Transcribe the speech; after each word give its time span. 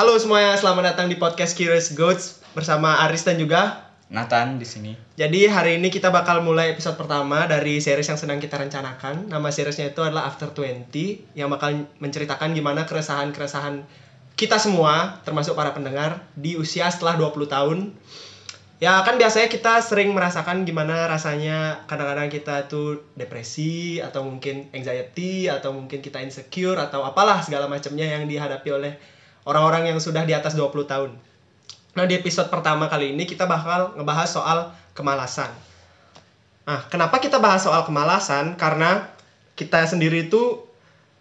Halo 0.00 0.16
semuanya, 0.16 0.56
selamat 0.56 0.96
datang 0.96 1.12
di 1.12 1.20
podcast 1.20 1.52
Curious 1.52 1.92
Goats 1.92 2.40
bersama 2.56 3.04
Aris 3.04 3.20
dan 3.20 3.36
juga. 3.36 3.92
Nathan 4.08 4.56
di 4.56 4.64
sini. 4.64 4.96
Jadi 5.12 5.44
hari 5.44 5.76
ini 5.76 5.92
kita 5.92 6.08
bakal 6.08 6.40
mulai 6.40 6.72
episode 6.72 6.96
pertama 6.96 7.44
dari 7.44 7.84
series 7.84 8.08
yang 8.08 8.16
sedang 8.16 8.40
kita 8.40 8.56
rencanakan. 8.56 9.28
Nama 9.28 9.48
seriesnya 9.52 9.92
itu 9.92 10.00
adalah 10.00 10.24
After 10.24 10.56
20 10.56 10.88
yang 11.36 11.52
bakal 11.52 11.84
menceritakan 12.00 12.56
gimana 12.56 12.88
keresahan-keresahan 12.88 13.84
kita 14.40 14.56
semua, 14.56 15.20
termasuk 15.20 15.52
para 15.52 15.76
pendengar 15.76 16.24
di 16.32 16.56
usia 16.56 16.88
setelah 16.88 17.20
20 17.20 17.44
tahun. 17.52 17.92
Ya 18.80 19.04
kan 19.04 19.20
biasanya 19.20 19.52
kita 19.52 19.84
sering 19.84 20.16
merasakan 20.16 20.64
gimana 20.64 21.12
rasanya 21.12 21.84
kadang-kadang 21.84 22.32
kita 22.32 22.72
tuh 22.72 23.04
depresi 23.20 24.00
atau 24.00 24.24
mungkin 24.24 24.72
anxiety 24.72 25.52
atau 25.52 25.76
mungkin 25.76 26.00
kita 26.00 26.24
insecure 26.24 26.80
atau 26.80 27.04
apalah 27.04 27.44
segala 27.44 27.68
macamnya 27.68 28.16
yang 28.16 28.24
dihadapi 28.24 28.72
oleh 28.72 29.19
orang-orang 29.50 29.90
yang 29.90 29.98
sudah 29.98 30.22
di 30.22 30.30
atas 30.30 30.54
20 30.54 30.86
tahun. 30.86 31.10
Nah, 31.90 32.06
di 32.06 32.14
episode 32.14 32.46
pertama 32.46 32.86
kali 32.86 33.10
ini 33.10 33.26
kita 33.26 33.50
bakal 33.50 33.98
ngebahas 33.98 34.30
soal 34.30 34.58
kemalasan. 34.94 35.50
Nah, 36.62 36.86
kenapa 36.86 37.18
kita 37.18 37.42
bahas 37.42 37.66
soal 37.66 37.82
kemalasan? 37.82 38.54
Karena 38.54 39.10
kita 39.58 39.82
sendiri 39.90 40.30
itu 40.30 40.62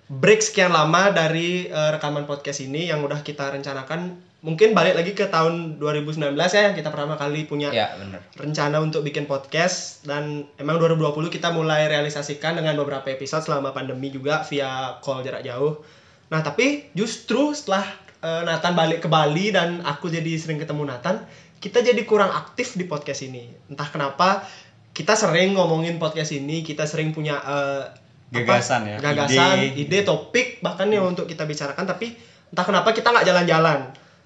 break 0.09 0.45
sekian 0.45 0.69
lama 0.69 1.09
dari 1.09 1.65
eh, 1.65 1.89
rekaman 1.97 2.29
podcast 2.29 2.61
ini 2.61 2.85
yang 2.85 3.01
udah 3.01 3.25
kita 3.25 3.49
rencanakan. 3.49 4.29
Mungkin 4.39 4.71
balik 4.71 4.95
lagi 4.95 5.11
ke 5.11 5.27
tahun 5.27 5.83
2019 5.83 6.31
ya 6.31 6.71
yang 6.71 6.75
kita 6.77 6.95
pertama 6.95 7.19
kali 7.19 7.43
punya 7.43 7.75
Ya, 7.75 7.91
bener. 7.99 8.23
rencana 8.39 8.79
untuk 8.79 9.03
bikin 9.03 9.27
podcast 9.27 10.07
dan 10.07 10.47
emang 10.55 10.79
2020 10.79 11.27
kita 11.27 11.51
mulai 11.51 11.91
realisasikan 11.91 12.55
dengan 12.55 12.79
beberapa 12.79 13.03
episode 13.11 13.43
selama 13.43 13.75
pandemi 13.75 14.07
juga 14.07 14.39
via 14.47 14.95
call 15.03 15.27
jarak 15.27 15.43
jauh. 15.43 15.83
Nah, 16.31 16.39
tapi 16.39 16.87
justru 16.95 17.51
setelah 17.51 17.83
eh, 18.19 18.41
Nathan 18.43 18.73
balik 18.75 19.05
ke 19.05 19.09
Bali 19.11 19.51
dan 19.51 19.83
aku 19.83 20.11
jadi 20.11 20.35
sering 20.35 20.59
ketemu 20.59 20.87
Nathan, 20.87 21.23
kita 21.59 21.83
jadi 21.83 21.99
kurang 22.07 22.31
aktif 22.31 22.75
di 22.79 22.87
podcast 22.87 23.23
ini. 23.23 23.51
Entah 23.67 23.87
kenapa 23.87 24.47
kita 24.95 25.15
sering 25.15 25.55
ngomongin 25.55 25.99
podcast 25.99 26.35
ini, 26.35 26.63
kita 26.63 26.83
sering 26.87 27.15
punya 27.15 27.39
eh, 27.39 27.83
apa? 28.29 28.45
Gagasan 28.45 28.81
ya, 28.85 28.97
Gagasan, 29.01 29.57
ide. 29.73 29.89
ide, 29.89 29.99
topik 30.05 30.61
bahkan 30.61 30.85
yang 30.93 31.09
untuk 31.09 31.25
kita 31.25 31.49
bicarakan 31.49 31.85
tapi 31.89 32.13
entah 32.49 32.65
kenapa 32.65 32.93
kita 32.93 33.09
nggak 33.09 33.25
jalan-jalan. 33.25 33.79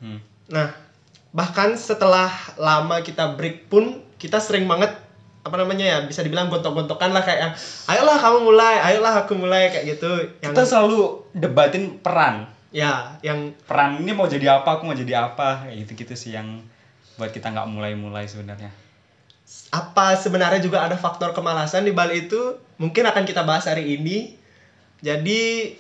Hmm. 0.04 0.20
Nah, 0.52 0.76
bahkan 1.32 1.76
setelah 1.80 2.30
lama 2.60 3.00
kita 3.02 3.36
break 3.39 3.72
pun 3.72 4.04
kita 4.20 4.39
sering 4.44 4.67
banget 4.67 4.92
apa 5.44 5.56
namanya 5.60 5.84
ya 5.84 5.98
bisa 6.08 6.23
dibilang 6.23 6.48
gontok-gontokan 6.48 7.12
lah 7.12 7.20
kayak 7.20 7.39
yang 7.44 7.54
ayolah 7.92 8.16
kamu 8.16 8.39
mulai, 8.48 8.80
ayolah 8.80 9.28
aku 9.28 9.36
mulai 9.36 9.67
kayak 9.76 10.00
gitu. 10.00 10.12
Yang 10.39 10.56
Kita 10.56 10.64
selalu 10.64 11.00
debatin 11.36 12.00
peran. 12.00 12.48
Ya 12.74 13.22
yang 13.22 13.54
Peran 13.70 14.02
ini 14.02 14.12
mau 14.12 14.26
jadi 14.26 14.60
apa, 14.60 14.82
aku 14.82 14.90
mau 14.90 14.98
jadi 14.98 15.30
apa. 15.30 15.64
Kayak 15.64 15.86
gitu-gitu 15.86 16.14
sih 16.18 16.32
yang 16.34 16.66
buat 17.16 17.30
kita 17.30 17.54
nggak 17.54 17.70
mulai-mulai 17.70 18.26
sebenarnya. 18.26 18.74
apa 19.70 20.18
sebenarnya 20.18 20.64
juga 20.64 20.82
ada 20.82 20.98
faktor 20.98 21.30
kemalasan 21.36 21.86
di 21.86 21.94
balik 21.94 22.26
itu 22.32 22.58
mungkin 22.82 23.06
akan 23.06 23.22
kita 23.22 23.46
bahas 23.46 23.70
hari 23.70 24.02
ini. 24.02 24.34
Jadi 25.04 25.76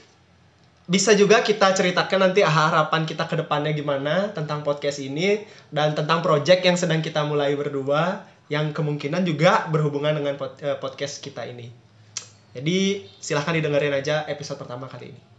bisa 0.83 1.15
juga 1.15 1.41
kita 1.41 1.71
ceritakan 1.71 2.29
nanti 2.29 2.43
harapan 2.43 3.07
kita 3.07 3.23
ke 3.25 3.39
depannya 3.39 3.71
gimana 3.71 4.29
tentang 4.35 4.61
podcast 4.67 4.99
ini 4.99 5.47
dan 5.71 5.95
tentang 5.95 6.19
project 6.19 6.61
yang 6.61 6.75
sedang 6.75 6.99
kita 6.99 7.23
mulai 7.23 7.55
berdua 7.55 8.27
yang 8.51 8.75
kemungkinan 8.75 9.23
juga 9.23 9.65
berhubungan 9.71 10.11
dengan 10.21 10.35
eh, 10.59 10.77
podcast 10.77 11.23
kita 11.23 11.47
ini. 11.47 11.71
Jadi 12.53 13.09
silahkan 13.17 13.57
didengerin 13.57 13.95
aja 13.95 14.27
episode 14.29 14.59
pertama 14.61 14.85
kali 14.85 15.15
ini. 15.15 15.32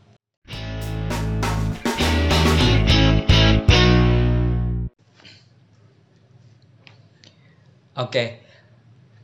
Oke. 7.95 8.43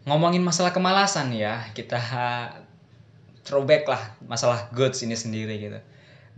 Ngomongin 0.07 0.41
masalah 0.41 0.73
kemalasan 0.73 1.35
ya, 1.37 1.67
kita 1.77 1.99
throwback 3.45 3.85
lah 3.91 4.03
masalah 4.25 4.71
goods 4.71 5.03
ini 5.03 5.19
sendiri 5.19 5.59
gitu. 5.59 5.79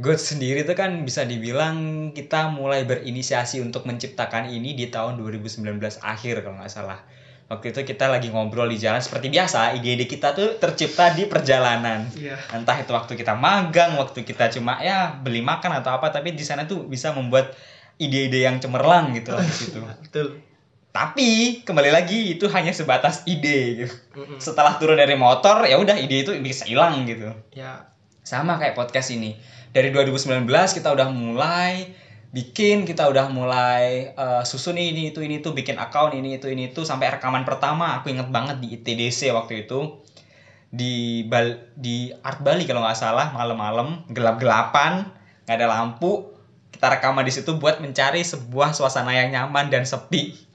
Goods 0.00 0.34
sendiri 0.34 0.64
itu 0.64 0.72
kan 0.72 1.04
bisa 1.04 1.28
dibilang 1.28 2.10
kita 2.16 2.48
mulai 2.48 2.88
berinisiasi 2.88 3.60
untuk 3.60 3.84
menciptakan 3.84 4.48
ini 4.48 4.72
di 4.72 4.88
tahun 4.88 5.20
2019 5.20 5.62
akhir 6.00 6.42
kalau 6.42 6.56
nggak 6.58 6.72
salah. 6.72 7.04
Waktu 7.52 7.76
itu 7.76 7.84
kita 7.84 8.08
lagi 8.08 8.32
ngobrol 8.32 8.72
di 8.72 8.80
jalan 8.80 9.04
seperti 9.04 9.28
biasa, 9.28 9.76
ide-ide 9.76 10.08
kita 10.08 10.32
tuh 10.32 10.56
tercipta 10.56 11.12
di 11.12 11.28
perjalanan. 11.28 12.08
Iya. 12.16 12.40
Entah 12.56 12.80
itu 12.80 12.96
waktu 12.96 13.12
kita 13.12 13.36
magang, 13.36 14.00
waktu 14.00 14.24
kita 14.24 14.48
cuma 14.56 14.80
ya 14.80 15.12
beli 15.20 15.44
makan 15.44 15.84
atau 15.84 15.92
apa, 16.00 16.08
tapi 16.08 16.32
di 16.32 16.40
sana 16.40 16.64
tuh 16.64 16.88
bisa 16.88 17.12
membuat 17.12 17.52
ide-ide 18.00 18.48
yang 18.48 18.56
cemerlang 18.56 19.12
gitu 19.12 19.36
lah 19.36 19.44
di 19.44 19.52
situ. 19.52 19.84
Betul. 20.08 20.51
Tapi 20.92 21.60
kembali 21.64 21.88
lagi 21.88 22.36
itu 22.36 22.44
hanya 22.53 22.69
sebatas 22.76 23.25
ide 23.25 23.84
gitu. 23.84 23.97
Mm-mm. 24.12 24.36
Setelah 24.36 24.76
turun 24.76 25.00
dari 25.00 25.16
motor 25.16 25.64
ya 25.64 25.80
udah 25.80 25.97
ide 25.97 26.28
itu 26.28 26.36
bisa 26.44 26.69
hilang 26.69 27.08
gitu. 27.08 27.32
Ya, 27.56 27.88
Sama 28.20 28.60
kayak 28.60 28.76
podcast 28.76 29.08
ini. 29.08 29.41
Dari 29.72 29.88
2019 29.88 30.44
kita 30.76 30.92
udah 30.92 31.08
mulai 31.08 31.97
bikin, 32.36 32.84
kita 32.84 33.08
udah 33.08 33.32
mulai 33.32 34.12
eh, 34.12 34.42
susun 34.44 34.76
ini 34.76 35.16
itu 35.16 35.25
ini 35.25 35.41
itu 35.41 35.56
bikin 35.56 35.81
account 35.81 36.12
ini 36.12 36.36
itu 36.36 36.52
ini 36.52 36.76
itu 36.76 36.84
sampai 36.84 37.16
rekaman 37.16 37.48
pertama 37.48 37.97
aku 37.97 38.12
inget 38.12 38.28
banget 38.28 38.60
di 38.60 38.76
ITDC 38.76 39.32
waktu 39.32 39.64
itu 39.64 40.00
di 40.72 41.25
Bal 41.28 41.72
di 41.76 42.08
Art 42.25 42.41
Bali 42.41 42.64
kalau 42.64 42.81
nggak 42.81 42.97
salah 42.97 43.28
malam-malam 43.36 44.08
gelap-gelapan 44.08 45.04
nggak 45.44 45.56
ada 45.60 45.69
lampu 45.69 46.32
kita 46.72 46.97
rekaman 46.97 47.28
di 47.28 47.32
situ 47.36 47.60
buat 47.60 47.84
mencari 47.84 48.25
sebuah 48.25 48.72
suasana 48.72 49.12
yang 49.12 49.28
nyaman 49.36 49.69
dan 49.69 49.84
sepi 49.84 50.51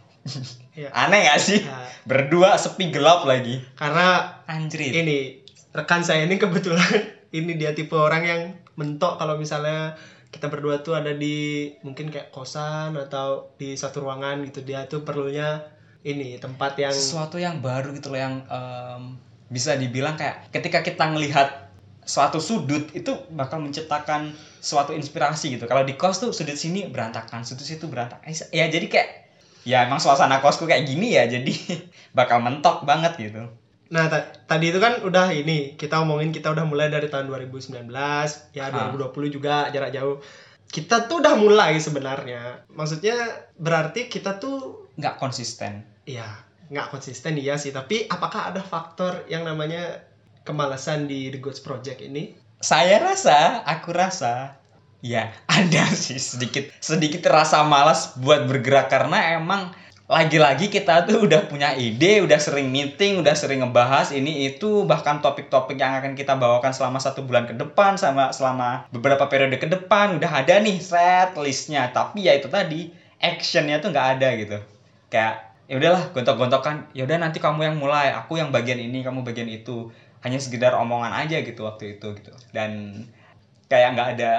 Iya. 0.76 0.90
aneh 1.08 1.28
gak 1.28 1.40
sih? 1.42 1.60
Ya, 1.64 1.88
berdua 2.04 2.56
sepi 2.60 2.92
gelap 2.94 3.26
lagi. 3.26 3.64
Karena 3.80 4.40
anjrit. 4.46 4.94
ini 4.94 5.42
rekan 5.74 6.02
saya 6.02 6.26
ini 6.26 6.38
kebetulan 6.38 6.86
ini 7.38 7.58
dia 7.60 7.74
tipe 7.74 7.94
orang 7.94 8.24
yang 8.24 8.42
mentok 8.78 9.18
kalau 9.18 9.38
misalnya 9.38 9.98
kita 10.30 10.52
berdua 10.52 10.84
tuh 10.84 11.00
ada 11.00 11.16
di 11.16 11.72
mungkin 11.82 12.12
kayak 12.12 12.36
kosan 12.36 13.00
atau 13.00 13.56
di 13.56 13.74
satu 13.74 14.04
ruangan 14.04 14.44
gitu. 14.46 14.62
Dia 14.64 14.86
tuh 14.86 15.02
perlunya 15.08 15.64
ini 16.06 16.38
tempat 16.38 16.78
yang 16.78 16.94
sesuatu 16.94 17.42
yang 17.42 17.59
baru 17.59 17.92
gitu 17.96 18.14
loh 18.14 18.20
yang 18.20 18.36
em, 18.48 19.18
bisa 19.48 19.76
dibilang 19.80 20.16
kayak 20.20 20.52
ketika 20.52 20.84
kita 20.84 21.04
ngelihat 21.09 21.68
suatu 22.08 22.40
sudut 22.40 22.88
itu 22.96 23.12
bakal 23.36 23.59
menciptakan 23.59 24.32
suatu 24.64 24.96
inspirasi 24.96 25.59
gitu. 25.59 25.68
Kalau 25.68 25.84
di 25.84 26.00
kos 26.00 26.24
tuh 26.24 26.32
sudut 26.32 26.56
sini 26.56 26.88
berantakan 26.88 27.44
sudut 27.44 27.68
situ 27.68 27.92
berantakan. 27.92 28.24
Ya 28.56 28.72
jadi 28.72 28.88
kayak 28.88 29.27
ya 29.67 29.83
emang 29.83 30.00
suasana 30.00 30.39
kosku 30.39 30.63
kayak 30.63 30.88
gini 30.88 31.13
ya 31.13 31.28
jadi 31.28 31.51
bakal 32.17 32.39
mentok 32.39 32.88
banget 32.88 33.19
gitu. 33.19 33.51
Nah 33.88 34.07
ta- 34.07 34.31
tadi 34.47 34.72
itu 34.72 34.79
kan 34.79 35.00
udah 35.00 35.28
ini 35.31 35.75
kita 35.75 36.00
omongin 36.00 36.31
kita 36.31 36.51
udah 36.51 36.63
mulai 36.63 36.88
dari 36.88 37.07
tahun 37.07 37.28
2019 37.28 37.88
ya 38.51 38.63
Ah. 38.66 38.91
2020 38.91 39.28
juga 39.29 39.67
jarak 39.67 39.91
jauh. 39.91 40.23
Kita 40.67 41.07
tuh 41.07 41.23
udah 41.23 41.35
mulai 41.35 41.79
sebenarnya. 41.79 42.67
Maksudnya 42.67 43.16
berarti 43.55 44.07
kita 44.07 44.35
tuh 44.35 44.88
nggak 44.95 45.16
konsisten. 45.16 45.84
Ya 46.03 46.28
nggak 46.67 46.91
konsisten 46.91 47.35
iya 47.35 47.55
sih. 47.55 47.72
Tapi 47.72 48.07
apakah 48.07 48.51
ada 48.51 48.59
faktor 48.59 49.23
yang 49.28 49.44
namanya 49.44 50.03
kemalasan 50.44 51.07
di 51.07 51.28
The 51.28 51.39
Goods 51.39 51.59
Project 51.59 51.99
ini? 51.99 52.35
Saya 52.57 52.99
rasa 52.99 53.63
aku 53.63 53.95
rasa 53.95 54.59
ya 55.02 55.34
ada 55.58 55.84
sih 55.94 56.18
sedikit 56.18 56.69
sedikit 56.81 57.25
rasa 57.30 57.66
malas 57.66 58.18
buat 58.18 58.50
bergerak 58.50 58.90
karena 58.90 59.38
emang 59.38 59.74
lagi-lagi 60.08 60.72
kita 60.72 61.03
tuh 61.03 61.28
udah 61.28 61.52
punya 61.52 61.75
ide, 61.75 62.24
udah 62.24 62.40
sering 62.40 62.72
meeting, 62.72 63.19
udah 63.19 63.35
sering 63.35 63.59
ngebahas 63.59 64.16
ini 64.16 64.47
itu 64.47 64.88
bahkan 64.88 65.19
topik-topik 65.19 65.75
yang 65.75 66.00
akan 66.00 66.16
kita 66.16 66.40
bawakan 66.40 66.72
selama 66.72 66.96
satu 67.03 67.28
bulan 67.28 67.44
ke 67.44 67.52
depan 67.59 68.00
sama 68.00 68.31
selama 68.31 68.88
beberapa 68.88 69.28
periode 69.28 69.59
ke 69.59 69.68
depan 69.68 70.16
udah 70.16 70.31
ada 70.31 70.63
nih 70.63 70.80
set 70.80 71.35
listnya. 71.35 71.91
Tapi 71.91 72.23
ya 72.23 72.40
itu 72.40 72.47
tadi 72.47 72.88
actionnya 73.20 73.84
tuh 73.84 73.91
nggak 73.91 74.08
ada 74.16 74.28
gitu. 74.40 74.58
Kayak 75.11 75.52
ya 75.67 75.76
udahlah 75.76 76.03
gontok-gontokan. 76.16 76.88
Ya 76.96 77.03
udah 77.03 77.20
nanti 77.20 77.44
kamu 77.44 77.67
yang 77.67 77.76
mulai 77.76 78.16
aku 78.16 78.40
yang 78.40 78.55
bagian 78.55 78.79
ini 78.79 79.03
kamu 79.03 79.28
bagian 79.28 79.52
itu. 79.52 79.91
Hanya 80.23 80.40
sekedar 80.40 80.72
omongan 80.79 81.11
aja 81.11 81.44
gitu 81.44 81.67
waktu 81.67 81.99
itu 81.99 82.16
gitu. 82.16 82.32
Dan 82.55 83.03
kayak 83.67 83.99
nggak 83.99 84.09
ada 84.16 84.34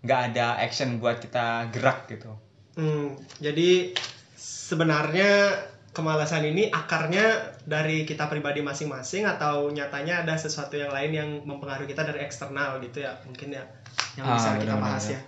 nggak 0.00 0.20
ada 0.32 0.58
action 0.58 0.96
buat 0.96 1.18
kita 1.18 1.68
gerak 1.70 2.08
gitu 2.08 2.32
Hmm, 2.70 3.12
jadi 3.38 3.92
sebenarnya 4.38 5.52
kemalasan 5.90 6.46
ini 6.46 6.70
akarnya 6.70 7.58
dari 7.66 8.06
kita 8.06 8.24
pribadi 8.24 8.62
masing-masing 8.62 9.26
atau 9.26 9.68
nyatanya 9.68 10.22
ada 10.22 10.38
sesuatu 10.38 10.78
yang 10.78 10.88
lain 10.88 11.10
yang 11.10 11.28
mempengaruhi 11.42 11.90
kita 11.90 12.06
dari 12.06 12.22
eksternal 12.22 12.78
gitu 12.78 13.02
ya 13.02 13.18
mungkin 13.26 13.50
ya 13.50 13.66
yang 14.14 14.24
Ah, 14.24 14.38
bisa 14.38 14.54
kita 14.54 14.70
benar-benar, 14.70 14.84
bahas 14.86 15.04
ya. 15.06 15.18
ya. 15.18 15.20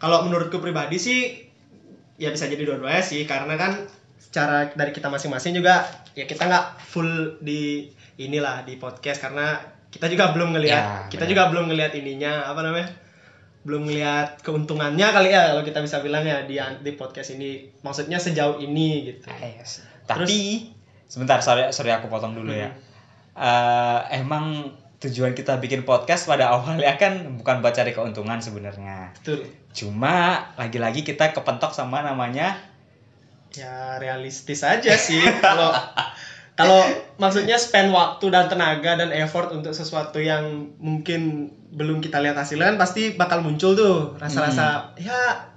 Kalau 0.00 0.24
menurutku 0.24 0.58
pribadi 0.58 0.96
sih 0.96 1.20
ya 2.16 2.32
bisa 2.32 2.48
jadi 2.48 2.64
dua-duanya 2.64 3.04
sih 3.04 3.22
karena 3.22 3.54
kan 3.54 3.84
secara 4.16 4.72
dari 4.72 4.90
kita 4.90 5.06
masing-masing 5.06 5.52
juga 5.52 5.84
ya 6.14 6.24
kita 6.24 6.48
nggak 6.48 6.66
full 6.82 7.36
di 7.38 7.92
inilah 8.16 8.64
di 8.64 8.74
podcast 8.76 9.20
karena 9.20 9.60
kita 9.92 10.08
juga 10.08 10.32
belum 10.32 10.56
ngelihat 10.56 10.82
Ya, 10.82 10.96
kita 11.12 11.28
juga 11.28 11.52
belum 11.52 11.68
ngelihat 11.68 11.92
ininya 11.94 12.48
apa 12.48 12.64
namanya 12.64 12.88
belum 13.62 13.86
ngelihat 13.86 14.42
keuntungannya 14.42 15.06
kali 15.14 15.30
ya 15.30 15.54
kalau 15.54 15.62
kita 15.62 15.78
bisa 15.78 16.02
bilang 16.02 16.26
ya 16.26 16.42
di 16.42 16.58
di 16.58 16.92
podcast 16.98 17.38
ini 17.38 17.70
maksudnya 17.86 18.18
sejauh 18.18 18.58
ini 18.58 19.06
gitu 19.14 19.30
Yes. 19.38 19.86
Tapi 20.02 20.66
sebentar 21.06 21.38
sorry 21.38 21.70
sorry 21.70 21.94
aku 21.94 22.10
potong 22.10 22.34
dulu 22.34 22.50
ya. 22.50 22.74
Eh, 23.38 23.98
emang 24.18 24.74
tujuan 24.98 25.34
kita 25.34 25.58
bikin 25.62 25.86
podcast 25.86 26.26
pada 26.26 26.50
awalnya 26.50 26.94
kan 26.98 27.38
bukan 27.38 27.62
buat 27.62 27.74
cari 27.74 27.94
keuntungan 27.94 28.42
sebenarnya. 28.42 29.14
betul 29.22 29.46
Cuma 29.72 30.46
lagi-lagi 30.58 31.06
kita 31.06 31.30
kepentok 31.30 31.70
sama 31.70 32.02
namanya 32.02 32.58
ya 33.52 34.00
realistis 34.00 34.64
aja 34.64 34.96
sih 34.96 35.20
kalau 35.44 35.70
kalau 36.62 36.82
maksudnya 37.18 37.58
spend 37.58 37.90
waktu 37.90 38.30
dan 38.30 38.46
tenaga 38.46 38.98
dan 38.98 39.10
effort 39.10 39.50
untuk 39.50 39.74
sesuatu 39.74 40.22
yang 40.22 40.72
mungkin 40.78 41.50
belum 41.72 41.98
kita 41.98 42.22
lihat 42.22 42.38
hasilnya 42.38 42.74
kan 42.74 42.78
pasti 42.78 43.18
bakal 43.18 43.42
muncul 43.42 43.74
tuh 43.74 44.16
rasa-rasa 44.20 44.94
ya 45.00 45.48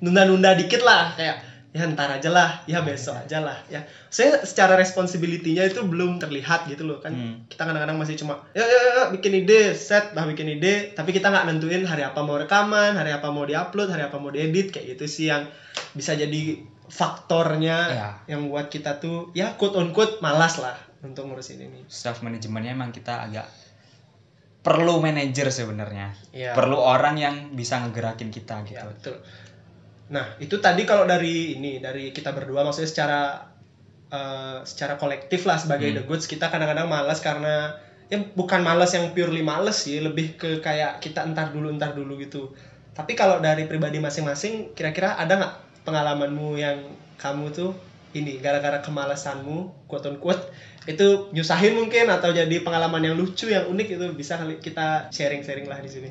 nunda-nunda 0.00 0.54
dikit 0.54 0.84
lah 0.84 1.12
kayak 1.16 1.56
ya 1.76 1.84
ntar 1.92 2.08
aja 2.08 2.32
lah 2.32 2.64
ya 2.64 2.80
besok 2.80 3.20
aja 3.20 3.44
lah 3.44 3.60
ya. 3.68 3.84
Saya 4.08 4.40
secara 4.48 4.80
responsibility-nya 4.80 5.68
itu 5.68 5.84
belum 5.84 6.16
terlihat 6.16 6.64
gitu 6.72 6.88
loh 6.88 7.04
kan. 7.04 7.12
Hmm. 7.12 7.44
kita 7.52 7.68
kadang-kadang 7.68 8.00
masih 8.00 8.16
cuma 8.16 8.48
ya, 8.56 8.64
ya, 8.64 8.80
ya 8.80 9.02
bikin 9.12 9.44
ide 9.44 9.76
set 9.76 10.16
lah 10.16 10.24
bikin 10.24 10.56
ide. 10.56 10.96
Tapi 10.96 11.12
kita 11.12 11.28
nggak 11.28 11.44
nentuin 11.52 11.84
hari 11.84 12.00
apa 12.00 12.24
mau 12.24 12.40
rekaman 12.40 12.96
hari 12.96 13.12
apa 13.12 13.28
mau 13.28 13.44
diupload 13.44 13.92
hari 13.92 14.08
apa 14.08 14.16
mau 14.16 14.32
diedit 14.32 14.72
kayak 14.72 14.96
gitu 14.96 15.04
sih 15.04 15.28
yang 15.28 15.44
bisa 15.92 16.16
jadi 16.16 16.64
faktornya 16.88 17.78
Ya. 17.88 18.08
yang 18.28 18.46
buat 18.46 18.66
kita 18.66 18.98
tuh 18.98 19.30
ya 19.32 19.54
quote 19.54 19.74
on 19.74 19.90
quote 19.90 20.18
malas 20.18 20.56
lah 20.56 20.74
untuk 21.00 21.26
ngurusin 21.26 21.58
ini 21.60 21.80
self 21.86 22.20
manajemennya 22.20 22.72
emang 22.72 22.90
kita 22.90 23.22
agak 23.22 23.46
perlu 24.60 24.98
manajer 24.98 25.46
sebenarnya. 25.48 26.10
Iya. 26.30 26.50
Perlu 26.52 26.74
orang 26.74 27.14
yang 27.14 27.34
bisa 27.54 27.78
ngegerakin 27.78 28.30
kita 28.30 28.66
Ya, 28.66 28.82
gitu. 28.82 28.86
betul. 28.90 29.16
Nah, 30.06 30.34
itu 30.38 30.58
tadi 30.58 30.82
kalau 30.82 31.06
dari 31.06 31.54
ini 31.54 31.78
dari 31.78 32.10
kita 32.10 32.30
berdua 32.30 32.62
maksudnya 32.62 32.90
secara 32.90 33.20
eh, 34.06 34.58
secara 34.62 34.94
kolektif 34.96 35.42
lah 35.44 35.58
sebagai 35.58 35.90
Hmm. 35.90 35.98
the 35.98 36.04
goods 36.04 36.26
kita 36.26 36.46
kadang-kadang 36.46 36.86
malas 36.86 37.18
karena 37.18 37.74
ya 38.06 38.22
bukan 38.34 38.62
malas 38.62 38.94
yang 38.94 39.10
purely 39.10 39.42
malas 39.42 39.82
sih, 39.82 39.98
lebih 39.98 40.34
ke 40.34 40.62
kayak 40.62 40.98
kita 40.98 41.26
entar 41.26 41.50
dulu 41.50 41.70
entar 41.70 41.90
dulu 41.90 42.14
gitu. 42.16 42.54
Tapi 42.94 43.12
kalau 43.12 43.42
dari 43.42 43.66
pribadi 43.66 43.98
masing-masing 43.98 44.78
kira-kira 44.78 45.18
ada 45.18 45.34
nggak 45.34 45.54
pengalamanmu 45.86 46.58
yang 46.58 46.82
kamu 47.16 47.54
tuh 47.54 47.70
ini 48.12 48.42
gara-gara 48.42 48.82
kemalasanmu 48.82 49.86
quote 49.86 50.10
on 50.10 50.16
quote 50.18 50.42
itu 50.90 51.30
nyusahin 51.30 51.78
mungkin 51.78 52.10
atau 52.10 52.34
jadi 52.34 52.62
pengalaman 52.62 53.02
yang 53.06 53.14
lucu 53.14 53.46
yang 53.46 53.70
unik 53.70 53.96
itu 53.96 54.06
bisa 54.18 54.38
kita 54.58 55.10
sharing-sharing 55.14 55.66
lah 55.66 55.78
di 55.78 55.90
sini. 55.90 56.10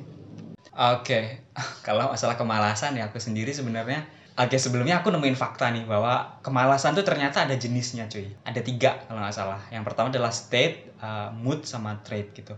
Oke, 0.75 1.44
kalau 1.88 2.12
masalah 2.12 2.36
kemalasan 2.39 2.95
ya 3.00 3.07
aku 3.07 3.19
sendiri 3.19 3.51
sebenarnya 3.51 4.04
Oke 4.36 4.60
sebelumnya 4.60 5.00
aku 5.00 5.16
nemuin 5.16 5.39
fakta 5.39 5.72
nih 5.72 5.88
bahwa 5.88 6.44
kemalasan 6.44 6.92
tuh 6.92 7.07
ternyata 7.07 7.48
ada 7.48 7.56
jenisnya 7.56 8.12
cuy. 8.12 8.27
Ada 8.44 8.60
tiga 8.60 9.00
kalau 9.07 9.24
nggak 9.24 9.31
salah. 9.31 9.63
Yang 9.72 9.83
pertama 9.88 10.12
adalah 10.12 10.36
state, 10.36 10.92
uh, 11.00 11.31
mood, 11.31 11.63
sama 11.63 12.04
trait 12.04 12.36
gitu. 12.36 12.51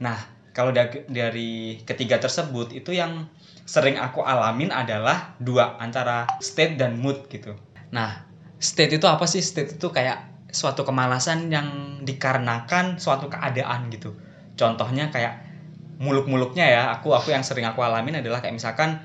Nah 0.00 0.16
kalau 0.56 0.72
da- 0.72 1.04
dari 1.12 1.76
ketiga 1.84 2.16
tersebut 2.16 2.72
itu 2.72 2.96
yang 2.96 3.28
sering 3.70 3.94
aku 4.02 4.26
alamin 4.26 4.74
adalah 4.74 5.38
dua 5.38 5.78
Antara 5.78 6.26
state 6.42 6.74
dan 6.74 6.98
mood 6.98 7.30
gitu 7.30 7.54
Nah 7.94 8.26
state 8.58 8.98
itu 8.98 9.06
apa 9.06 9.30
sih? 9.30 9.38
State 9.38 9.78
itu 9.78 9.88
kayak 9.94 10.50
suatu 10.50 10.82
kemalasan 10.82 11.46
yang 11.54 12.02
dikarenakan 12.02 12.98
suatu 12.98 13.30
keadaan 13.30 13.86
gitu 13.94 14.18
Contohnya 14.58 15.14
kayak 15.14 15.46
muluk-muluknya 16.02 16.66
ya 16.66 16.82
aku 16.90 17.14
aku 17.14 17.30
yang 17.30 17.46
sering 17.46 17.68
aku 17.68 17.84
alamin 17.84 18.18
adalah 18.18 18.42
kayak 18.42 18.56
misalkan 18.56 18.98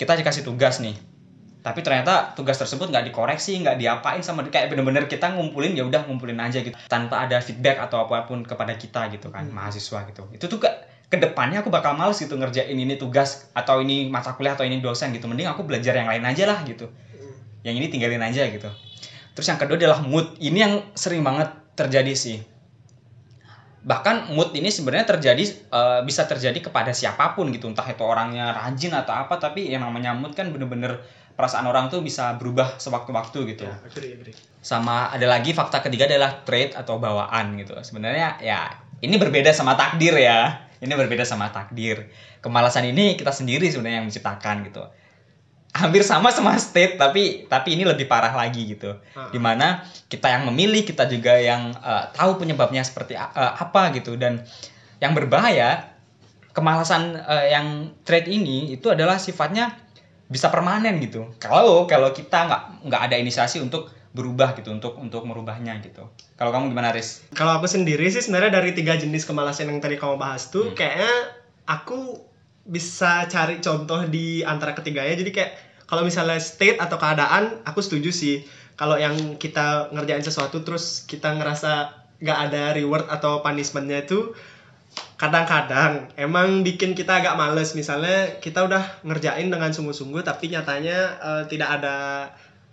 kita 0.00 0.16
dikasih 0.16 0.42
tugas 0.42 0.80
nih 0.80 0.96
tapi 1.60 1.84
ternyata 1.84 2.32
tugas 2.32 2.56
tersebut 2.56 2.88
nggak 2.88 3.12
dikoreksi 3.12 3.60
nggak 3.60 3.76
diapain 3.76 4.24
sama 4.24 4.46
kayak 4.48 4.72
bener-bener 4.72 5.04
kita 5.04 5.28
ngumpulin 5.36 5.76
ya 5.76 5.84
udah 5.84 6.08
ngumpulin 6.08 6.40
aja 6.40 6.64
gitu 6.64 6.72
tanpa 6.88 7.28
ada 7.28 7.44
feedback 7.44 7.76
atau 7.76 8.08
apa 8.08 8.24
pun 8.24 8.40
kepada 8.48 8.72
kita 8.80 9.12
gitu 9.12 9.28
kan 9.28 9.44
Hmm. 9.44 9.60
mahasiswa 9.60 10.08
gitu 10.08 10.24
itu 10.32 10.44
tuh 10.48 10.56
ke 11.08 11.16
depannya 11.16 11.64
aku 11.64 11.72
bakal 11.72 11.96
males 11.96 12.20
gitu 12.20 12.36
ngerjain 12.36 12.76
ini 12.76 13.00
tugas 13.00 13.48
atau 13.56 13.80
ini 13.80 14.12
mata 14.12 14.36
kuliah 14.36 14.52
atau 14.52 14.68
ini 14.68 14.84
dosen 14.84 15.08
gitu. 15.16 15.24
Mending 15.24 15.48
aku 15.48 15.64
belajar 15.64 15.96
yang 15.96 16.04
lain 16.04 16.20
aja 16.20 16.44
lah 16.44 16.60
gitu. 16.68 16.92
Yang 17.64 17.74
ini 17.80 17.86
tinggalin 17.88 18.20
aja 18.20 18.44
gitu. 18.44 18.68
Terus 19.32 19.46
yang 19.48 19.56
kedua 19.56 19.80
adalah 19.80 20.04
mood. 20.04 20.36
Ini 20.36 20.58
yang 20.60 20.74
sering 20.92 21.24
banget 21.24 21.48
terjadi 21.72 22.12
sih. 22.12 22.38
Bahkan 23.88 24.36
mood 24.36 24.52
ini 24.52 24.68
sebenarnya 24.68 25.16
terjadi 25.16 25.44
eh, 25.48 26.00
bisa 26.04 26.28
terjadi 26.28 26.60
kepada 26.60 26.92
siapa 26.92 27.32
pun 27.32 27.48
gitu. 27.56 27.72
Entah 27.72 27.88
itu 27.88 28.04
orangnya 28.04 28.52
rajin 28.52 28.92
atau 28.92 29.16
apa 29.16 29.40
tapi 29.40 29.64
yang 29.64 29.80
namanya 29.80 30.12
mood 30.12 30.36
kan 30.36 30.52
bener-bener 30.52 31.00
perasaan 31.38 31.64
orang 31.70 31.88
tuh 31.88 32.04
bisa 32.04 32.36
berubah 32.36 32.76
sewaktu-waktu 32.76 33.56
gitu. 33.56 33.64
Ya, 33.64 33.78
agree, 33.80 34.12
agree. 34.12 34.34
sama 34.58 35.06
ada 35.14 35.24
lagi 35.30 35.54
fakta 35.54 35.78
ketiga 35.80 36.10
adalah 36.10 36.42
trait 36.42 36.74
atau 36.74 36.98
bawaan 36.98 37.56
gitu. 37.56 37.78
Sebenarnya 37.78 38.42
ya 38.42 38.87
ini 38.98 39.14
berbeda 39.18 39.54
sama 39.54 39.78
takdir 39.78 40.14
ya. 40.18 40.68
Ini 40.78 40.94
berbeda 40.94 41.26
sama 41.26 41.50
takdir. 41.50 42.10
Kemalasan 42.38 42.86
ini 42.86 43.18
kita 43.18 43.34
sendiri 43.34 43.66
sebenarnya 43.66 44.02
yang 44.02 44.06
menciptakan 44.06 44.56
gitu. 44.70 44.82
Hampir 45.74 46.02
sama 46.06 46.30
sama 46.30 46.54
state 46.58 46.96
tapi 46.98 47.46
tapi 47.46 47.74
ini 47.78 47.84
lebih 47.86 48.06
parah 48.06 48.32
lagi 48.32 48.74
gitu. 48.74 48.98
Ah. 49.14 49.30
di 49.30 49.38
mana 49.38 49.84
kita 50.08 50.30
yang 50.30 50.48
memilih 50.48 50.86
kita 50.86 51.06
juga 51.10 51.34
yang 51.38 51.74
eh, 51.74 52.04
tahu 52.14 52.38
penyebabnya 52.38 52.82
seperti 52.86 53.18
eh, 53.18 53.28
apa 53.34 53.90
gitu. 53.94 54.14
Dan 54.14 54.42
yang 55.02 55.14
berbahaya 55.18 55.98
kemalasan 56.54 57.18
eh, 57.18 57.54
yang 57.54 57.94
trait 58.06 58.26
ini 58.30 58.74
itu 58.74 58.90
adalah 58.90 59.18
sifatnya 59.18 59.74
bisa 60.30 60.52
permanen 60.52 61.00
gitu. 61.02 61.26
Kalau 61.42 61.90
kalau 61.90 62.14
kita 62.14 62.46
nggak 62.46 62.62
nggak 62.86 63.02
ada 63.10 63.16
inisiasi 63.18 63.58
untuk 63.58 63.97
berubah 64.18 64.58
gitu 64.58 64.74
untuk 64.74 64.98
untuk 64.98 65.22
merubahnya 65.22 65.78
gitu 65.78 66.10
kalau 66.34 66.50
kamu 66.54 66.70
gimana 66.74 66.90
Riz? 66.94 67.22
Kalau 67.34 67.54
aku 67.58 67.66
sendiri 67.66 68.06
sih 68.10 68.22
sebenarnya 68.22 68.58
dari 68.62 68.70
tiga 68.74 68.94
jenis 68.94 69.26
kemalasan 69.26 69.70
yang 69.70 69.78
tadi 69.78 69.98
kamu 69.98 70.18
bahas 70.18 70.50
tuh 70.50 70.70
Hmm. 70.70 70.78
kayaknya 70.78 71.14
aku 71.66 72.18
bisa 72.62 73.26
cari 73.26 73.58
contoh 73.58 74.06
di 74.06 74.44
antara 74.44 74.76
ketiganya. 74.76 75.18
Jadi 75.18 75.30
kayak 75.34 75.52
kalau 75.88 76.04
misalnya 76.04 76.36
state 76.38 76.76
atau 76.78 77.00
keadaan 77.00 77.64
aku 77.64 77.80
setuju 77.82 78.12
sih. 78.12 78.44
Kalau 78.78 78.94
yang 78.94 79.34
kita 79.40 79.90
ngerjain 79.90 80.22
sesuatu 80.22 80.62
terus 80.62 81.02
kita 81.10 81.34
ngerasa 81.34 81.90
nggak 82.22 82.38
ada 82.50 82.62
reward 82.78 83.10
atau 83.10 83.42
punishmentnya 83.42 84.06
itu 84.06 84.30
kadang-kadang 85.18 86.10
emang 86.14 86.62
bikin 86.62 86.94
kita 86.94 87.18
agak 87.18 87.34
males 87.34 87.74
misalnya 87.74 88.38
kita 88.38 88.62
udah 88.66 89.02
ngerjain 89.02 89.50
dengan 89.50 89.74
sungguh-sungguh 89.74 90.22
tapi 90.22 90.50
nyatanya 90.50 90.98
eh, 91.18 91.42
tidak 91.50 91.82
ada 91.82 91.96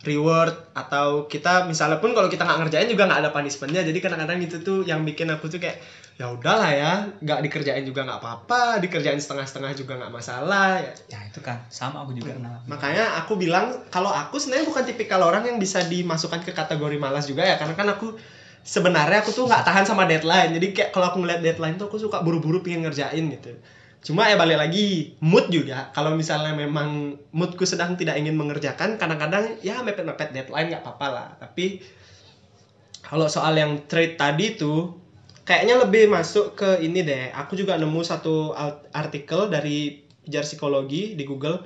reward 0.06 0.54
atau 0.78 1.26
kita 1.26 1.66
misalnya 1.66 1.98
pun 1.98 2.14
kalau 2.14 2.30
kita 2.30 2.46
nggak 2.46 2.60
ngerjain 2.64 2.88
juga 2.88 3.10
nggak 3.10 3.20
ada 3.26 3.32
punishmentnya. 3.34 3.82
Jadi 3.82 3.98
kadang-kadang 4.00 4.40
itu 4.40 4.62
tuh 4.62 4.86
yang 4.86 5.02
bikin 5.02 5.28
aku 5.34 5.50
tuh 5.50 5.58
kayak 5.58 5.82
ya 6.16 6.32
udahlah 6.32 6.72
ya 6.72 6.92
nggak 7.20 7.40
dikerjain 7.50 7.84
juga 7.84 8.08
nggak 8.08 8.20
apa-apa 8.24 8.80
dikerjain 8.80 9.20
setengah-setengah 9.20 9.72
juga 9.76 9.98
nggak 10.00 10.14
masalah. 10.14 10.80
Ya. 10.80 10.94
Ya 11.12 11.20
itu 11.28 11.42
kan 11.42 11.66
sama 11.74 12.06
aku 12.06 12.16
juga 12.16 12.38
kenal 12.38 12.62
makanya 12.70 13.20
aku 13.26 13.36
bilang 13.36 13.84
kalau 13.90 14.14
aku 14.14 14.38
sebenarnya 14.38 14.70
bukan 14.70 14.84
tipikal 14.86 15.20
orang 15.26 15.50
yang 15.50 15.58
bisa 15.58 15.84
dimasukkan 15.84 16.46
ke 16.46 16.54
kategori 16.54 16.96
malas 17.02 17.28
juga 17.28 17.44
ya 17.44 17.60
karena 17.60 17.76
kan 17.76 17.90
aku 17.92 18.16
sebenarnya 18.66 19.22
aku 19.22 19.30
tuh 19.30 19.46
nggak 19.46 19.62
tahan 19.62 19.86
sama 19.86 20.10
deadline. 20.10 20.54
Jadi 20.58 20.68
kayak 20.74 20.90
kalau 20.94 21.14
aku 21.14 21.22
ngeliat 21.22 21.42
deadline 21.42 21.78
tuh 21.78 21.90
aku 21.90 22.02
suka 22.02 22.22
buru-buru 22.26 22.66
pengen 22.66 22.90
ngerjain 22.90 23.26
gitu 23.30 23.58
cuma 24.06 24.30
ya 24.30 24.38
balik 24.38 24.62
lagi 24.62 25.18
mood 25.18 25.50
juga. 25.50 25.90
Kalau 25.90 26.14
misalnya 26.14 26.54
memang 26.54 27.18
moodku 27.34 27.66
sedang 27.66 27.98
tidak 27.98 28.22
ingin 28.22 28.38
mengerjakan 28.38 29.02
kadang-kadang 29.02 29.58
ya 29.66 29.82
mepet-mepet 29.82 30.30
deadline 30.30 30.70
nggak 30.70 30.86
apa-apa 30.86 31.08
lah. 31.10 31.28
Tapi 31.42 31.82
kalau 33.02 33.26
soal 33.26 33.58
yang 33.58 33.90
trade 33.90 34.14
tadi 34.14 34.54
tuh 34.54 34.94
kayaknya 35.42 35.82
lebih 35.82 36.06
masuk 36.14 36.54
ke 36.54 36.86
ini 36.86 37.02
deh. 37.02 37.34
Aku 37.34 37.58
juga 37.58 37.82
nemu 37.82 38.06
satu 38.06 38.54
artikel 38.94 39.50
dari 39.50 40.06
pijar 40.22 40.46
psikologi 40.46 41.18
di 41.18 41.26
Google. 41.26 41.66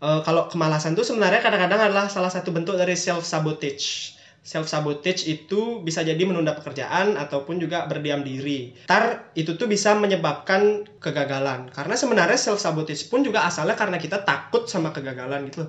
Eh, 0.00 0.20
kalau 0.24 0.48
kemalasan 0.48 0.96
tuh 0.96 1.04
sebenarnya 1.04 1.44
kadang-kadang 1.44 1.92
adalah 1.92 2.08
salah 2.08 2.32
satu 2.32 2.54
bentuk 2.54 2.78
dari 2.80 2.96
self 2.96 3.26
sabotage. 3.26 4.16
Self 4.40 4.72
sabotage 4.72 5.28
itu 5.28 5.84
bisa 5.84 6.00
jadi 6.00 6.18
menunda 6.24 6.56
pekerjaan 6.56 7.20
ataupun 7.20 7.60
juga 7.60 7.84
berdiam 7.84 8.24
diri. 8.24 8.72
Ntar 8.88 9.36
itu 9.36 9.52
tuh 9.60 9.68
bisa 9.68 9.92
menyebabkan 9.92 10.88
kegagalan. 10.96 11.68
Karena 11.68 11.92
sebenarnya 11.92 12.40
self 12.40 12.56
sabotage 12.56 13.04
pun 13.12 13.20
juga 13.20 13.44
asalnya 13.44 13.76
karena 13.76 14.00
kita 14.00 14.24
takut 14.24 14.64
sama 14.64 14.96
kegagalan 14.96 15.44
gitu. 15.52 15.68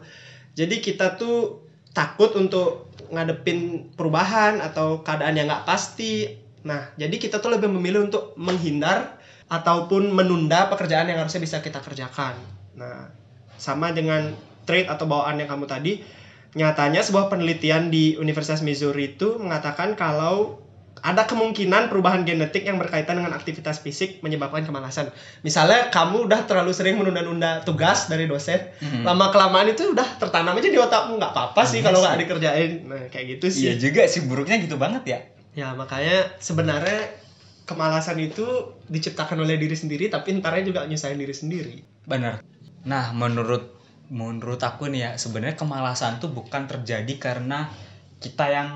Jadi 0.56 0.80
kita 0.80 1.20
tuh 1.20 1.68
takut 1.92 2.32
untuk 2.40 2.96
ngadepin 3.12 3.92
perubahan 4.00 4.63
atau 4.63 5.04
keadaan 5.04 5.36
yang 5.36 5.51
nggak 5.51 5.68
pasti. 5.68 6.32
Nah, 6.63 6.96
jadi 6.96 7.12
kita 7.20 7.44
tuh 7.44 7.51
lebih 7.51 7.68
memilih 7.68 8.08
untuk 8.08 8.32
menghindar 8.40 9.20
ataupun 9.51 10.16
menunda 10.16 10.72
pekerjaan 10.72 11.12
yang 11.12 11.20
harusnya 11.20 11.44
bisa 11.44 11.60
kita 11.60 11.84
kerjakan. 11.84 12.40
Nah, 12.80 13.12
sama 13.60 13.92
dengan 13.92 14.32
trait 14.63 14.88
atau 14.88 15.04
bawaan 15.04 15.44
yang 15.44 15.51
kamu 15.51 15.68
tadi 15.68 16.21
nyatanya 16.51 17.00
sebuah 17.00 17.31
penelitian 17.31 17.88
di 17.88 18.20
Universitas 18.20 18.60
Missouri 18.60 19.15
itu 19.15 19.39
mengatakan 19.39 19.96
kalau 19.96 20.60
ada 21.01 21.25
kemungkinan 21.25 21.89
perubahan 21.89 22.22
genetik 22.27 22.62
yang 22.62 22.77
berkaitan 22.77 23.17
dengan 23.17 23.34
aktivitas 23.34 23.81
fisik 23.81 24.22
menyebabkan 24.22 24.62
kemalasan. 24.62 25.10
Misalnya 25.41 25.89
kamu 25.89 26.29
udah 26.29 26.46
terlalu 26.46 26.77
sering 26.77 27.01
menunda-nunda 27.01 27.65
tugas 27.65 28.05
dari 28.05 28.29
dosen, 28.29 28.70
Mhm. 28.77 29.01
lama 29.01 29.34
kelamaan 29.34 29.72
itu 29.74 29.98
udah 29.98 30.05
tertanam 30.22 30.53
aja 30.53 30.70
di 30.70 30.77
otakmu 30.77 31.17
nggak 31.17 31.34
apa-apa 31.34 31.62
sih 31.65 31.81
Iya 31.81 31.89
kalau 31.89 32.00
nggak 32.05 32.20
dikerjain. 32.22 32.72
Nah 32.86 33.03
kayak 33.10 33.25
gitu 33.39 33.46
sih. 33.50 33.63
Iya 33.65 33.74
juga 33.81 34.05
sih 34.05 34.22
buruknya 34.29 34.62
gitu 34.62 34.77
banget 34.77 35.03
ya. 35.10 35.20
Ya 35.58 35.74
makanya 35.74 36.38
sebenarnya 36.38 37.17
kemalasan 37.65 38.22
itu 38.22 38.46
diciptakan 38.86 39.41
oleh 39.41 39.58
diri 39.58 39.74
sendiri, 39.74 40.12
tapi 40.12 40.38
entarnya 40.38 40.70
juga 40.70 40.86
nyusahin 40.86 41.17
diri 41.17 41.34
sendiri. 41.34 41.75
Benar. 42.05 42.43
Nah, 42.86 43.10
menurut 43.15 43.80
menurut 44.12 44.60
aku 44.60 44.91
nih 44.91 45.01
ya, 45.01 45.12
sebenarnya 45.15 45.56
kemalasan 45.56 46.20
tuh 46.20 46.30
bukan 46.30 46.68
terjadi 46.68 47.13
karena 47.15 47.72
kita 48.20 48.46
yang 48.51 48.70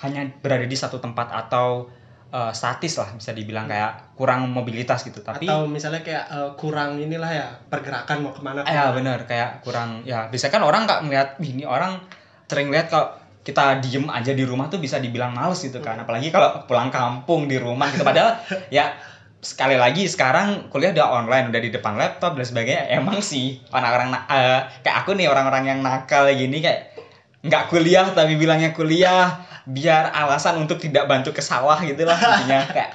hanya 0.00 0.26
berada 0.40 0.64
di 0.64 0.74
satu 0.74 0.98
tempat 0.98 1.30
atau 1.30 1.86
eh, 2.32 2.50
statis 2.50 2.96
lah 2.96 3.12
bisa 3.14 3.30
dibilang 3.30 3.68
kayak 3.68 4.16
kurang 4.16 4.48
mobilitas 4.50 5.04
gitu. 5.04 5.20
Tapi 5.20 5.44
Atau 5.46 5.68
misalnya 5.68 6.00
kayak 6.00 6.24
eh, 6.26 6.50
kurang 6.56 6.96
inilah 6.98 7.30
ya 7.30 7.46
pergerakan 7.68 8.16
mau 8.24 8.32
ke 8.32 8.40
mana? 8.42 8.64
ya 8.64 8.66
ke 8.66 8.74
mana. 8.74 8.90
benar 8.96 9.18
kayak 9.28 9.50
kurang 9.60 10.02
ya 10.02 10.26
bisa 10.26 10.48
kan 10.48 10.64
orang 10.64 10.88
nggak 10.88 11.38
"Wih, 11.38 11.52
ini 11.54 11.62
orang 11.68 12.00
sering 12.48 12.72
lihat 12.72 12.88
kalau 12.88 13.12
kita 13.44 13.76
diem 13.84 14.08
aja 14.08 14.32
di 14.32 14.40
rumah 14.40 14.72
tuh 14.72 14.80
bisa 14.80 14.96
dibilang 14.96 15.28
males 15.36 15.60
gitu 15.60 15.76
kan 15.76 16.00
apalagi 16.00 16.32
kalau 16.32 16.64
pulang 16.64 16.88
kampung 16.88 17.44
di 17.44 17.60
rumah 17.60 17.92
gitu 17.92 18.00
padahal 18.00 18.40
ya 18.72 18.96
sekali 19.44 19.76
lagi 19.76 20.08
sekarang 20.08 20.72
kuliah 20.72 20.96
udah 20.96 21.06
online 21.20 21.52
udah 21.52 21.60
di 21.60 21.70
depan 21.70 22.00
laptop 22.00 22.34
dan 22.34 22.48
sebagainya. 22.48 22.88
Emang 22.98 23.20
sih 23.20 23.60
orang-orang 23.70 24.16
eh, 24.32 24.60
kayak 24.80 24.96
aku 25.04 25.12
nih 25.14 25.28
orang-orang 25.28 25.68
yang 25.68 25.78
nakal 25.84 26.26
gini 26.32 26.64
kayak 26.64 26.96
nggak 27.44 27.68
kuliah 27.68 28.08
tapi 28.16 28.40
bilangnya 28.40 28.72
kuliah 28.72 29.44
biar 29.68 30.16
alasan 30.16 30.60
untuk 30.64 30.80
tidak 30.80 31.04
bantu 31.04 31.36
ke 31.36 31.44
sawah 31.44 31.76
gitu 31.84 32.08
lah 32.08 32.16
intinya. 32.16 32.64
Kayak 32.76 32.92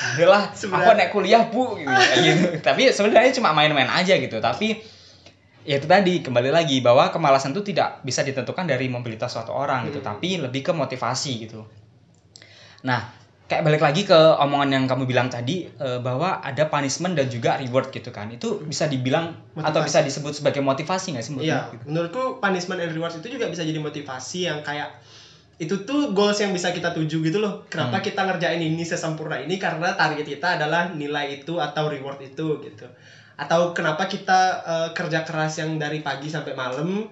adalah 0.00 0.48
aku 0.48 0.90
naik 0.96 1.10
kuliah 1.12 1.44
bu 1.52 1.76
gitu, 1.76 1.92
gitu. 1.92 2.46
tapi 2.66 2.88
sebenarnya 2.88 3.36
cuma 3.36 3.52
main-main 3.52 3.88
aja 3.88 4.16
gitu. 4.16 4.40
Tapi 4.40 4.80
ya 5.64 5.76
itu 5.76 5.84
tadi 5.84 6.24
kembali 6.24 6.48
lagi 6.48 6.80
bahwa 6.80 7.12
kemalasan 7.12 7.52
itu 7.52 7.72
tidak 7.72 8.00
bisa 8.00 8.24
ditentukan 8.24 8.64
dari 8.64 8.88
mobilitas 8.88 9.36
suatu 9.36 9.52
orang 9.52 9.92
gitu 9.92 10.00
Hmm. 10.00 10.16
tapi 10.16 10.40
lebih 10.40 10.64
ke 10.64 10.72
motivasi 10.72 11.32
gitu. 11.48 11.68
Nah 12.88 13.19
kayak 13.50 13.66
balik 13.66 13.82
lagi 13.82 14.06
ke 14.06 14.14
omongan 14.14 14.70
yang 14.70 14.84
kamu 14.86 15.04
bilang 15.04 15.26
tadi 15.26 15.66
eh, 15.66 15.98
bahwa 15.98 16.38
ada 16.38 16.70
punishment 16.70 17.18
dan 17.18 17.26
juga 17.26 17.58
reward 17.58 17.90
gitu 17.90 18.14
kan 18.14 18.30
itu 18.30 18.62
bisa 18.62 18.86
dibilang 18.86 19.34
atau 19.52 19.82
Motivasi. 19.82 19.86
bisa 19.90 19.98
disebut 20.06 20.32
sebagai 20.38 20.62
motivasi 20.62 21.18
nggak 21.18 21.24
sih 21.26 21.32
menurutmu? 21.34 21.50
Iya, 21.50 21.60
Gitu. 21.74 21.82
menurutku 21.90 22.22
punishment 22.38 22.78
and 22.78 22.94
reward 22.94 23.10
itu 23.12 23.26
juga 23.28 23.50
bisa 23.50 23.66
jadi 23.66 23.76
motivasi 23.76 24.46
yang 24.46 24.62
kayak 24.62 25.02
itu 25.58 25.82
tuh 25.82 26.14
goals 26.14 26.38
yang 26.38 26.54
bisa 26.54 26.70
kita 26.70 26.94
tuju 26.94 27.20
gitu 27.20 27.36
loh. 27.36 27.66
Kenapa 27.66 28.00
Hmm. 28.00 28.06
kita 28.06 28.22
ngerjain 28.24 28.62
ini 28.62 28.80
sesempurna 28.80 29.36
ini 29.36 29.58
karena 29.58 29.92
target 29.92 30.24
kita 30.24 30.56
adalah 30.56 30.88
nilai 30.88 31.36
itu 31.36 31.58
atau 31.58 31.90
reward 31.90 32.22
itu 32.22 32.62
gitu. 32.62 32.86
Atau 33.36 33.74
kenapa 33.74 34.06
kita 34.06 34.40
eh, 34.62 34.88
kerja 34.94 35.26
keras 35.26 35.58
yang 35.58 35.74
dari 35.76 36.00
pagi 36.00 36.30
sampai 36.30 36.54
malam 36.54 37.10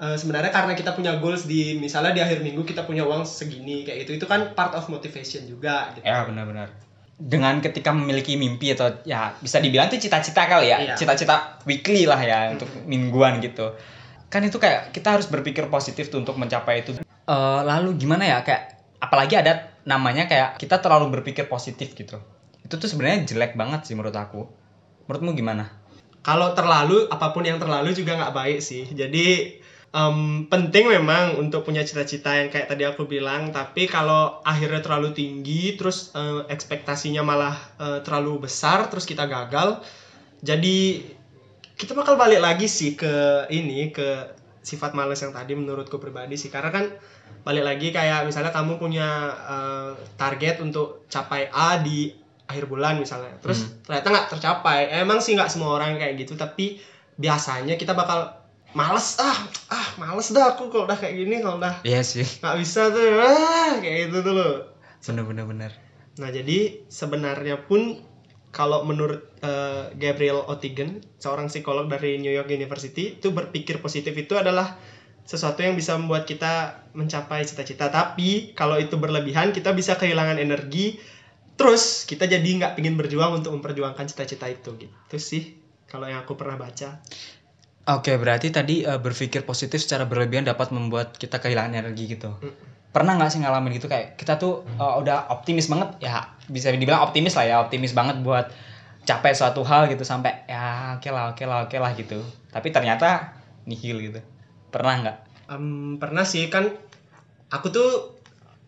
eh, 0.00 0.16
sebenarnya 0.16 0.48
karena 0.48 0.72
kita 0.72 0.96
punya 0.96 1.20
goals 1.20 1.44
di 1.44 1.76
misalnya 1.76 2.16
di 2.16 2.22
akhir 2.24 2.40
minggu 2.40 2.64
kita 2.64 2.88
punya 2.88 3.04
uang 3.04 3.28
segini 3.28 3.84
kayak 3.84 4.08
gitu. 4.08 4.24
Itu 4.24 4.26
kan 4.26 4.56
part 4.56 4.72
of 4.72 4.88
motivation 4.88 5.44
juga 5.44 5.92
gitu. 5.94 6.04
Ya 6.08 6.24
benar-benar. 6.24 6.72
Dengan 7.20 7.60
ketika 7.60 7.92
memiliki 7.92 8.40
mimpi 8.40 8.72
atau 8.72 9.04
ya 9.04 9.36
bisa 9.36 9.60
dibilang 9.60 9.92
itu 9.92 10.08
cita-cita 10.08 10.48
kali 10.48 10.72
ya, 10.72 10.78
Iya. 10.80 10.94
cita-cita 10.96 11.60
weekly 11.68 12.08
lah 12.08 12.16
ya 12.16 12.48
Mhm. 12.48 12.52
untuk 12.56 12.68
mingguan 12.88 13.44
gitu. 13.44 13.76
Kan 14.32 14.40
itu 14.48 14.56
kayak 14.56 14.96
kita 14.96 15.20
harus 15.20 15.28
berpikir 15.28 15.68
positif 15.68 16.08
tuh 16.08 16.24
untuk 16.24 16.40
mencapai 16.40 16.80
itu. 16.80 16.96
Eh, 17.04 17.60
lalu 17.62 18.00
gimana 18.00 18.24
ya 18.24 18.40
kayak 18.40 18.80
apalagi 19.04 19.36
ada 19.36 19.68
namanya 19.84 20.24
kayak 20.24 20.56
kita 20.56 20.80
terlalu 20.80 21.20
berpikir 21.20 21.44
positif 21.44 21.92
gitu. 21.92 22.16
Itu 22.64 22.80
tuh 22.80 22.88
sebenarnya 22.88 23.28
jelek 23.28 23.52
banget 23.52 23.84
sih 23.84 23.92
menurut 23.92 24.16
aku. 24.16 24.48
Menurutmu 25.04 25.36
gimana? 25.36 25.80
kalau 26.20 26.52
terlalu 26.52 27.08
apa 27.08 27.32
pun 27.32 27.40
yang 27.40 27.56
terlalu 27.56 27.96
juga 27.96 28.12
nggak 28.12 28.36
baik 28.36 28.60
sih 28.60 28.84
jadi 28.92 29.56
em, 29.90 30.46
penting 30.46 30.90
memang 30.90 31.38
untuk 31.38 31.66
punya 31.66 31.82
cita-cita 31.82 32.34
yang 32.38 32.48
kayak 32.48 32.70
tadi 32.70 32.86
aku 32.86 33.06
bilang 33.10 33.50
tapi 33.50 33.90
kalau 33.90 34.38
akhirnya 34.46 34.82
terlalu 34.82 35.14
tinggi 35.14 35.74
terus 35.74 36.14
eh, 36.14 36.46
ekspektasinya 36.46 37.22
malah 37.26 37.56
eh, 37.78 37.98
terlalu 38.06 38.46
besar 38.46 38.86
terus 38.86 39.04
kita 39.04 39.26
gagal 39.26 39.82
jadi 40.40 41.04
kita 41.80 41.96
bakal 41.96 42.20
balik 42.20 42.44
lagi 42.44 42.68
sih 42.68 42.92
ke 42.92 43.48
ini 43.48 43.88
ke 43.88 44.36
sifat 44.60 44.92
males 44.92 45.16
yang 45.24 45.32
tadi 45.32 45.56
menurutku 45.56 45.96
pribadi 45.96 46.36
sih. 46.36 46.52
Karena 46.52 46.68
kan 46.68 46.84
balik 47.40 47.64
lagi 47.64 47.88
kayak 47.88 48.28
misalnya 48.28 48.52
kamu 48.52 48.76
punya 48.76 49.08
eh, 49.48 49.92
target 50.20 50.60
untuk 50.60 51.08
capai 51.08 51.48
A 51.48 51.80
di 51.80 52.12
akhir 52.50 52.66
bulan 52.66 52.98
misalnya 52.98 53.38
terus 53.38 53.62
ternyata 53.86 54.10
nggak 54.12 54.28
tercapai. 54.36 54.92
Emang 54.92 55.24
sih 55.24 55.32
nggak 55.32 55.48
semua 55.48 55.80
orang 55.80 55.96
kayak 55.96 56.20
gitu 56.20 56.36
tapi 56.36 56.82
biasanya 57.16 57.80
kita 57.80 57.96
bakal 57.96 58.36
males 58.76 59.16
ah 59.18 59.38
ah 59.72 59.79
males 60.00 60.28
dah 60.30 60.50
aku 60.50 60.66
kalau 60.66 60.84
udah 60.84 60.96
kayak 60.96 61.14
gini 61.14 61.38
kalau 61.38 61.60
udah 61.60 61.84
Iya 61.84 62.00
sih. 62.02 62.24
nggak 62.40 62.56
bisa 62.56 62.88
tuh 62.88 63.04
ah 63.14 63.76
kayak 63.76 64.08
gitu 64.08 64.18
tuh 64.22 64.32
loh 64.32 64.54
Bener-bener 65.00 65.44
bener. 65.44 65.72
nah 66.16 66.28
jadi 66.28 66.84
sebenarnya 66.86 67.62
pun 67.62 68.00
kalau 68.50 68.82
menurut 68.82 69.30
eh, 69.38 69.92
Gabriel 69.94 70.42
Otigen 70.42 71.04
seorang 71.16 71.46
psikolog 71.46 71.86
dari 71.86 72.16
New 72.16 72.28
York 72.28 72.48
University 72.48 73.14
itu 73.14 73.30
berpikir 73.30 73.78
positif 73.78 74.10
itu 74.12 74.34
adalah 74.34 74.74
sesuatu 75.22 75.60
yang 75.60 75.78
bisa 75.78 75.94
membuat 75.94 76.24
kita 76.24 76.52
mencapai 76.92 77.44
cita-cita 77.44 77.86
tapi 77.86 78.50
kalau 78.52 78.74
itu 78.74 78.96
berlebihan 78.96 79.52
kita 79.52 79.70
bisa 79.70 79.94
kehilangan 79.94 80.36
energi 80.36 80.98
terus 81.54 82.02
kita 82.02 82.24
jadi 82.24 82.42
nggak 82.42 82.72
pingin 82.74 82.96
berjuang 82.96 83.38
untuk 83.38 83.54
memperjuangkan 83.54 84.04
cita-cita 84.04 84.48
itu 84.48 84.74
gitu 84.76 85.16
sih 85.16 85.54
kalau 85.86 86.04
yang 86.04 86.20
aku 86.20 86.34
pernah 86.34 86.56
baca 86.56 86.98
Oke, 87.90 88.14
berarti 88.14 88.54
tadi 88.54 88.86
eh, 88.86 89.00
berpikir 89.00 89.42
positif 89.42 89.82
secara 89.82 90.06
berlebihan 90.06 90.46
dapat 90.46 90.70
membuat 90.70 91.18
kita 91.18 91.42
kehilangan 91.42 91.74
energi 91.74 92.14
gitu. 92.14 92.30
Mm. 92.38 92.54
Pernah 92.90 93.18
nggak 93.18 93.30
sih 93.30 93.38
ngalamin 93.42 93.74
gitu 93.74 93.86
kayak 93.90 94.14
kita 94.14 94.38
tuh 94.38 94.62
eh, 94.78 94.94
udah 95.02 95.30
optimis 95.34 95.66
banget 95.66 95.98
ya 95.98 96.30
bisa 96.46 96.70
dibilang 96.70 97.02
optimis 97.02 97.34
lah 97.34 97.46
ya 97.46 97.56
optimis 97.62 97.94
banget 97.94 98.22
buat 98.22 98.50
capai 99.02 99.34
suatu 99.34 99.66
hal 99.66 99.90
gitu 99.90 100.04
sampai 100.06 100.44
ya 100.46 100.94
oke 101.00 101.08
lah 101.10 101.34
oke 101.34 101.44
lah 101.46 101.58
oke 101.66 101.76
lah 101.78 101.90
gitu. 101.98 102.22
Tapi 102.54 102.70
ternyata 102.70 103.34
nihil 103.66 103.98
gitu. 103.98 104.20
Pernah 104.70 104.94
nggak? 105.02 105.16
Em, 105.50 105.98
pernah 105.98 106.22
sih 106.22 106.46
kan 106.46 106.70
aku 107.50 107.74
tuh 107.74 107.90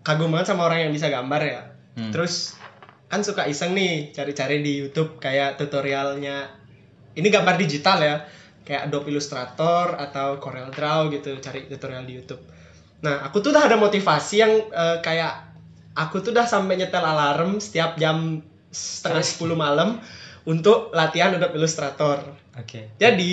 kagum 0.03 0.35
banget 0.35 0.51
sama 0.51 0.67
orang 0.67 0.91
yang 0.91 0.93
bisa 0.93 1.07
gambar 1.07 1.43
ya 1.47 1.63
Hmm. 1.93 2.09
terus 2.09 2.57
kan 3.13 3.21
suka 3.21 3.45
iseng 3.45 3.77
nih 3.77 4.17
cari-cari 4.17 4.65
di 4.65 4.81
YouTube 4.81 5.21
kayak 5.21 5.61
tutorialnya 5.61 6.49
ini 7.13 7.29
gambar 7.29 7.61
digital 7.61 8.01
ya 8.01 8.25
kayak 8.63 8.91
Adobe 8.91 9.11
Illustrator 9.13 9.99
atau 9.99 10.39
Corel 10.39 10.71
Draw 10.71 11.11
gitu 11.11 11.39
cari 11.39 11.67
tutorial 11.67 12.07
di 12.07 12.19
YouTube 12.19 12.43
nah 13.03 13.27
aku 13.27 13.43
tuh 13.43 13.51
udah 13.51 13.67
ada 13.67 13.77
motivasi 13.79 14.35
yang 14.39 14.53
eh, 14.71 14.99
kayak 15.03 15.53
aku 15.99 16.23
tuh 16.23 16.31
udah 16.33 16.47
sampai 16.47 16.79
nyetel 16.79 17.03
alarm 17.03 17.59
setiap 17.59 17.99
jam 17.99 18.41
setengah 18.73 19.21
sepuluh 19.21 19.59
malam 19.59 20.01
untuk 20.47 20.95
latihan 20.95 21.35
Adobe 21.35 21.59
Illustrator 21.59 22.23
Oke. 22.57 22.95
jadi 22.97 23.33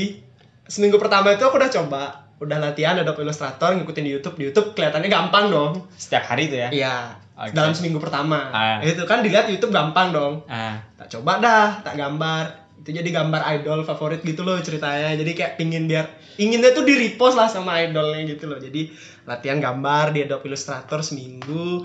seminggu 0.69 0.98
pertama 1.01 1.33
itu 1.33 1.45
aku 1.45 1.57
udah 1.57 1.71
coba 1.71 2.03
udah 2.39 2.57
latihan 2.57 2.95
Adobe 2.95 3.21
Illustrator 3.24 3.75
ngikutin 3.75 4.03
di 4.03 4.12
YouTube 4.15 4.36
di 4.39 4.43
YouTube 4.50 4.71
kelihatannya 4.74 5.09
gampang 5.12 5.51
dong 5.51 5.71
Setiap 6.00 6.24
hari 6.33 6.48
tuh 6.48 6.59
ya? 6.65 6.69
Iya, 6.71 6.95
Oke. 7.39 7.55
dalam 7.55 7.71
seminggu 7.71 8.03
pertama. 8.03 8.51
Ah. 8.51 8.79
Itu 8.83 9.07
kan 9.07 9.24
dilihat 9.24 9.48
YouTube 9.48 9.71
gampang 9.71 10.12
dong. 10.12 10.43
Ah, 10.51 10.83
Tak 11.00 11.07
coba 11.07 11.39
dah, 11.39 11.79
tak 11.79 11.95
gambar. 11.95 12.69
Itu 12.79 12.95
jadi 12.95 13.09
gambar 13.12 13.43
idol 13.59 13.83
favorit 13.83 14.24
gitu 14.24 14.48
loh 14.48 14.55
ceritanya. 14.63 15.13
Jadi 15.19 15.31
kayak 15.36 15.59
pingin 15.59 15.86
biar 15.86 16.07
inginnya 16.39 16.71
tuh 16.71 16.88
di 16.88 16.95
repost 16.95 17.36
lah 17.36 17.51
sama 17.51 17.83
idolnya 17.83 18.24
gitu 18.24 18.48
loh. 18.48 18.57
Jadi 18.57 18.89
latihan 19.27 19.59
gambar 19.59 20.15
di 20.15 20.24
Adobe 20.24 20.48
Illustrator 20.48 21.03
seminggu. 21.03 21.83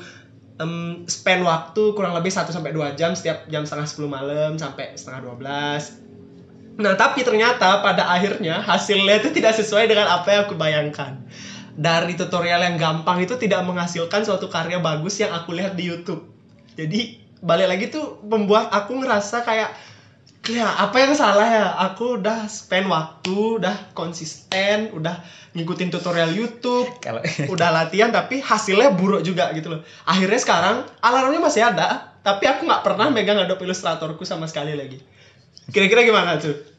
Em, 0.55 1.03
spend 1.11 1.43
waktu 1.43 1.83
kurang 1.99 2.15
lebih 2.15 2.31
1 2.31 2.55
sampai 2.55 2.71
2 2.71 2.95
jam 2.95 3.11
setiap 3.19 3.51
jam 3.51 3.67
setengah 3.67 3.91
10 3.91 4.07
malam 4.07 4.51
sampai 4.55 4.95
setengah 4.95 5.35
12. 5.35 6.05
Nah, 6.75 6.95
tapi 6.99 7.23
ternyata 7.23 7.83
pada 7.83 8.11
akhirnya 8.11 8.59
hasilnya 8.63 9.23
itu 9.23 9.31
tidak 9.31 9.55
sesuai 9.55 9.87
dengan 9.87 10.11
apa 10.11 10.27
yang 10.31 10.41
aku 10.47 10.55
bayangkan. 10.59 11.23
Dari 11.75 12.15
tutorial 12.15 12.63
yang 12.63 12.79
gampang 12.79 13.23
itu 13.23 13.35
tidak 13.35 13.67
menghasilkan 13.67 14.23
suatu 14.23 14.47
karya 14.47 14.79
bagus 14.79 15.19
yang 15.19 15.35
aku 15.35 15.55
lihat 15.55 15.75
di 15.75 15.91
YouTube. 15.91 16.23
Jadi 16.79 17.19
balik 17.43 17.67
lagi 17.71 17.85
tuh 17.91 18.23
membuat 18.27 18.71
aku 18.71 18.99
ngerasa 19.03 19.43
kayak 19.43 19.75
ya 20.49 20.69
apa 20.81 20.97
yang 21.01 21.13
salah 21.17 21.49
ya? 21.49 21.67
Aku 21.91 22.21
udah 22.21 22.49
spend 22.49 22.91
waktu, 22.93 23.63
udah 23.63 23.93
konsisten, 23.97 24.93
udah 24.93 25.21
ngikutin 25.57 25.89
tutorial 25.95 26.35
YouTube, 26.35 26.91
kalau 27.01 27.23
udah 27.49 27.69
latihan 27.71 28.11
tapi 28.11 28.43
hasilnya 28.43 28.93
buruk 28.93 29.25
juga 29.25 29.55
gitu 29.57 29.73
loh. 29.73 29.81
Akhirnya 30.05 30.41
sekarang 30.41 30.77
alarmnya 31.01 31.41
masih 31.41 31.65
ada, 31.65 32.17
tapi 32.21 32.45
aku 32.51 32.67
nggak 32.67 32.83
pernah 32.83 33.09
megang 33.09 33.41
Adobe 33.41 33.65
Illustratorku 33.65 34.27
sama 34.27 34.45
sekali 34.51 34.75
lagi. 34.77 34.99
Kira-kira 35.71 36.05
gimana 36.05 36.37
tuh? 36.37 36.75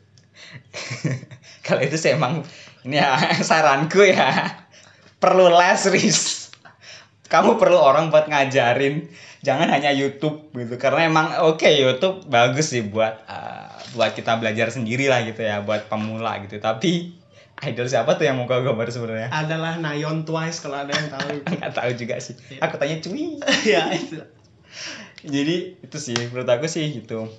kalau 1.65 1.81
itu 1.81 1.98
sih 1.98 2.13
emang 2.13 2.45
ini 2.86 3.01
ya 3.01 3.17
saranku 3.48 4.05
ya 4.05 4.62
perlu 5.17 5.50
les 5.50 5.81
Riz 5.89 6.19
kamu 7.25 7.57
perlu 7.57 7.81
orang 7.81 8.13
buat 8.13 8.29
ngajarin 8.29 9.10
jangan 9.46 9.70
hanya 9.70 9.94
YouTube 9.94 10.50
gitu 10.52 10.75
karena 10.75 11.06
emang 11.06 11.38
oke 11.46 11.62
YouTube 11.64 12.25
bagus 12.25 12.74
sih 12.74 12.82
buat 12.82 13.14
uh, 13.24 13.70
buat 13.94 14.12
kita 14.12 14.42
belajar 14.42 14.74
sendiri 14.74 15.06
lah 15.06 15.22
gitu 15.22 15.40
ya 15.40 15.62
buat 15.62 15.86
pemula 15.86 16.42
gitu. 16.42 16.58
Tapi 16.58 17.14
idol 17.62 17.86
siapa 17.86 18.18
tuh 18.18 18.25
yang 18.25 18.36
mau 18.36 18.50
kau 18.50 18.60
gambar 18.60 18.90
sebenarnya? 18.90 19.30
Adalah 19.30 19.78
Nayon 19.78 20.25
Twice 20.25 20.60
kalau 20.60 20.82
ada 20.82 20.92
yang 20.92 21.08
tahu. 21.08 21.30
Nggak 21.56 21.72
tahu 21.72 21.92
juga 21.94 22.18
sih. 22.18 22.34
Iya. 22.50 22.60
aku 22.66 22.75
tanya 22.75 22.98
cuy. 23.00 23.38
Ya 23.78 23.84
itu. 23.94 24.18
Jadi 25.22 25.56
itu 25.80 25.98
sih 25.98 26.18
menurut 26.30 26.50
aku 26.50 26.66
sih 26.66 26.84
gitu. 26.92 27.30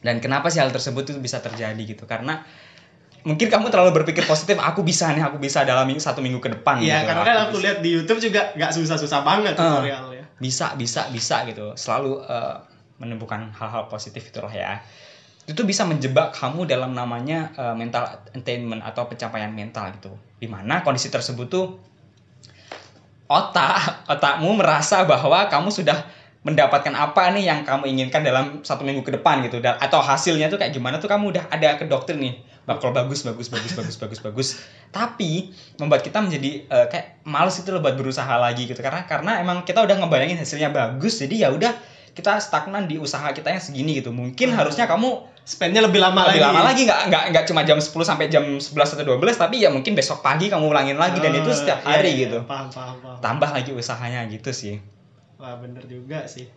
Dan 0.00 0.20
kenapa 0.20 0.48
sih 0.48 0.60
hal 0.60 0.68
tersebut 0.68 1.04
itu 1.06 1.20
bisa 1.20 1.38
terjadi 1.38 1.78
gitu? 1.78 2.04
Karena 2.04 2.44
mungkin 3.24 3.48
kamu 3.48 3.72
terlalu 3.72 4.02
berpikir 4.02 4.28
positif 4.28 4.60
aku 4.60 4.84
bisa 4.84 5.08
nih 5.16 5.24
aku 5.24 5.40
bisa 5.40 5.64
dalam 5.64 5.88
minggu- 5.88 6.02
satu 6.02 6.20
minggu 6.20 6.44
ke 6.44 6.52
depan 6.52 6.76
Iya, 6.76 7.00
gitu. 7.00 7.08
karena 7.08 7.22
kan 7.24 7.36
aku 7.48 7.56
lihat 7.56 7.78
di 7.80 7.90
YouTube 7.96 8.20
juga 8.20 8.52
nggak 8.52 8.68
susah-susah 8.76 9.20
banget 9.24 9.56
tutorialnya. 9.56 10.13
Bisa 10.38 10.74
bisa 10.74 11.10
bisa 11.10 11.46
gitu. 11.46 11.74
Selalu 11.74 12.22
eh, 12.26 12.56
menemukan 12.98 13.50
hal-hal 13.54 13.86
positif 13.90 14.30
itulah 14.30 14.50
ya. 14.50 14.82
Itu 15.44 15.68
bisa 15.68 15.84
menjebak 15.84 16.32
kamu 16.32 16.64
dalam 16.66 16.96
namanya 16.96 17.52
eh, 17.54 17.74
mental 17.74 18.22
attainment 18.32 18.82
atau 18.82 19.06
pencapaian 19.06 19.50
mental 19.50 19.94
gitu. 19.98 20.12
Di 20.38 20.46
mana 20.50 20.82
kondisi 20.82 21.10
tersebut 21.10 21.46
tuh 21.50 21.66
otak 23.24 24.04
otakmu 24.06 24.60
merasa 24.60 25.02
bahwa 25.08 25.48
kamu 25.48 25.72
sudah 25.72 26.04
mendapatkan 26.44 26.92
apa 26.92 27.32
nih 27.32 27.48
yang 27.48 27.64
kamu 27.64 27.88
inginkan 27.88 28.20
dalam 28.20 28.60
satu 28.60 28.84
minggu 28.84 29.00
ke 29.00 29.16
depan 29.16 29.40
gitu. 29.48 29.58
Atau 29.64 30.04
hasilnya 30.04 30.52
tuh 30.52 30.60
kayak 30.60 30.76
gimana 30.76 31.00
tuh 31.00 31.08
kamu 31.08 31.32
udah 31.32 31.44
ada 31.48 31.80
ke 31.80 31.88
dokter 31.88 32.20
nih 32.20 32.53
bakal 32.64 32.90
bagus 32.90 33.22
bagus 33.22 33.46
bagus 33.46 33.72
bagus 33.72 33.96
bagus 33.96 34.20
bagus 34.20 34.48
tapi 34.88 35.48
membuat 35.76 36.00
kita 36.00 36.18
menjadi 36.18 36.64
eh, 36.64 36.86
kayak 36.88 37.06
males 37.22 37.54
itu 37.54 37.68
loh 37.68 37.78
buat 37.78 37.92
berusaha 37.92 38.34
lagi 38.34 38.64
gitu 38.64 38.78
karena 38.78 39.04
karena 39.04 39.38
emang 39.38 39.62
kita 39.62 39.78
udah 39.78 39.96
ngebayangin 39.96 40.36
hasilnya 40.36 40.68
bagus 40.68 41.18
jadi 41.18 41.34
ya 41.38 41.48
udah 41.50 41.72
kita 42.10 42.38
stagnan 42.38 42.86
di 42.86 42.96
usaha 42.96 43.26
kita 43.28 43.48
yang 43.48 43.58
segini 43.58 43.98
gitu 43.98 44.10
mungkin 44.10 44.50
Ah. 44.50 44.62
harusnya 44.62 44.84
kamu 44.84 45.32
Spendnya 45.44 45.84
lebih 45.84 46.00
lama 46.00 46.24
lebih 46.24 46.40
lagi. 46.40 46.48
lama 46.48 46.60
lagi 46.64 46.80
nggak 46.82 47.00
nggak 47.04 47.24
nggak 47.28 47.44
cuma 47.44 47.60
jam 47.62 47.76
10 47.76 47.92
sampai 48.00 48.32
jam 48.32 48.40
11 48.56 48.64
atau 48.96 49.04
12 49.04 49.36
tapi 49.36 49.60
ya 49.60 49.68
mungkin 49.68 49.92
besok 49.92 50.24
pagi 50.24 50.48
kamu 50.48 50.64
ulangin 50.64 50.96
lagi 50.96 51.20
dan 51.20 51.36
itu 51.36 51.44
Oh, 51.44 51.52
setiap 51.52 51.78
iya, 51.78 51.88
hari 51.90 52.10
iya, 52.10 52.20
gitu 52.24 52.38
Paham, 52.42 52.72
paham, 52.72 52.96
paham. 52.96 53.18
tambah 53.20 53.50
lagi 53.52 53.70
usahanya 53.70 54.24
gitu 54.26 54.48
sih 54.50 54.80
Wah, 55.36 55.60
bener 55.60 55.84
juga 55.84 56.24
sih. 56.24 56.48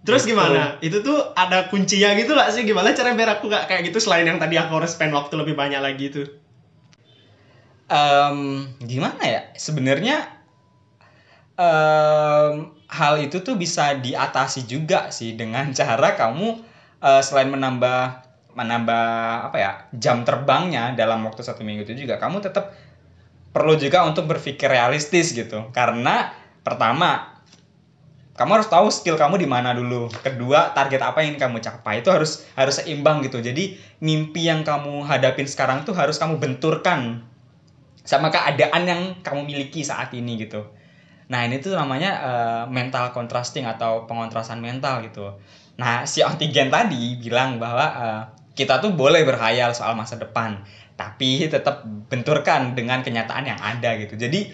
Terus 0.00 0.24
Gitu. 0.24 0.32
gimana? 0.32 0.80
Itu 0.80 1.04
tuh 1.04 1.32
ada 1.36 1.68
kuncinya 1.68 2.16
gitu 2.16 2.32
lah 2.32 2.48
sih. 2.48 2.64
Gimana 2.64 2.96
cara 2.96 3.12
biar 3.12 3.36
aku 3.36 3.52
gak 3.52 3.68
kayak 3.68 3.92
gitu 3.92 4.00
selain 4.00 4.24
yang 4.24 4.40
tadi 4.40 4.56
aku 4.56 4.80
harus 4.80 4.96
spend 4.96 5.12
waktu 5.12 5.34
lebih 5.36 5.52
banyak 5.52 5.80
lagi 5.80 6.04
itu? 6.08 6.22
Em, 7.90 8.70
gimana 8.80 9.18
ya 9.26 9.40
sebenarnya 9.58 10.30
em, 11.58 12.70
hal 12.86 13.14
itu 13.20 13.42
tuh 13.42 13.58
bisa 13.58 13.98
diatasi 13.98 14.64
juga 14.64 15.10
sih 15.10 15.34
dengan 15.34 15.70
cara 15.78 16.14
kamu 16.14 16.48
eh, 17.02 17.22
selain 17.22 17.50
menambah 17.50 18.30
menambah 18.50 19.06
apa 19.50 19.56
ya 19.58 19.72
jam 19.94 20.26
terbangnya 20.26 20.90
dalam 20.98 21.22
waktu 21.22 21.42
satu 21.42 21.62
minggu 21.62 21.86
itu 21.86 22.06
juga 22.06 22.18
kamu 22.18 22.42
tetap 22.42 22.74
perlu 23.50 23.78
juga 23.78 24.02
untuk 24.06 24.26
berpikir 24.26 24.66
realistis 24.70 25.30
gitu 25.34 25.70
karena 25.70 26.34
pertama 26.62 27.29
kamu 28.40 28.56
harus 28.56 28.72
tahu 28.72 28.88
skill 28.88 29.20
kamu 29.20 29.36
di 29.36 29.44
mana 29.44 29.76
dulu 29.76 30.08
kedua 30.08 30.72
target 30.72 31.04
apa 31.04 31.20
yang 31.20 31.36
kamu 31.36 31.60
capai 31.60 32.00
itu 32.00 32.08
harus 32.08 32.48
harus 32.56 32.80
seimbang 32.80 33.20
gitu 33.20 33.44
jadi 33.44 33.76
mimpi 34.00 34.48
yang 34.48 34.64
kamu 34.64 35.04
hadapin 35.04 35.44
sekarang 35.44 35.84
tuh 35.84 35.92
harus 35.92 36.16
kamu 36.16 36.40
benturkan 36.40 37.28
sama 38.04 38.32
keadaan 38.32 38.82
yang 38.88 39.02
kamu 39.20 39.46
miliki 39.46 39.84
saat 39.84 40.12
ini 40.16 40.40
gitu. 40.40 40.66
Nah 41.30 41.46
ini 41.46 41.62
tuh 41.62 41.76
namanya 41.78 42.10
eh, 42.18 42.62
mental 42.66 43.14
contrasting 43.14 43.68
atau 43.68 44.08
pengontrasan 44.08 44.58
mental 44.58 45.04
gitu. 45.06 45.36
Nah 45.78 46.02
si 46.08 46.24
antigen 46.24 46.72
tadi 46.72 47.20
bilang 47.20 47.60
bahwa 47.62 47.86
eh, 47.86 48.22
kita 48.56 48.82
tuh 48.82 48.92
boleh 48.96 49.22
berhayal 49.22 49.72
soal 49.76 49.94
masa 49.94 50.18
depan, 50.18 50.66
tapi 50.98 51.46
tetap 51.46 51.86
benturkan 52.10 52.74
dengan 52.74 53.00
kenyataan 53.06 53.46
yang 53.46 53.60
ada 53.62 53.94
gitu. 54.00 54.18
Jadi 54.18 54.50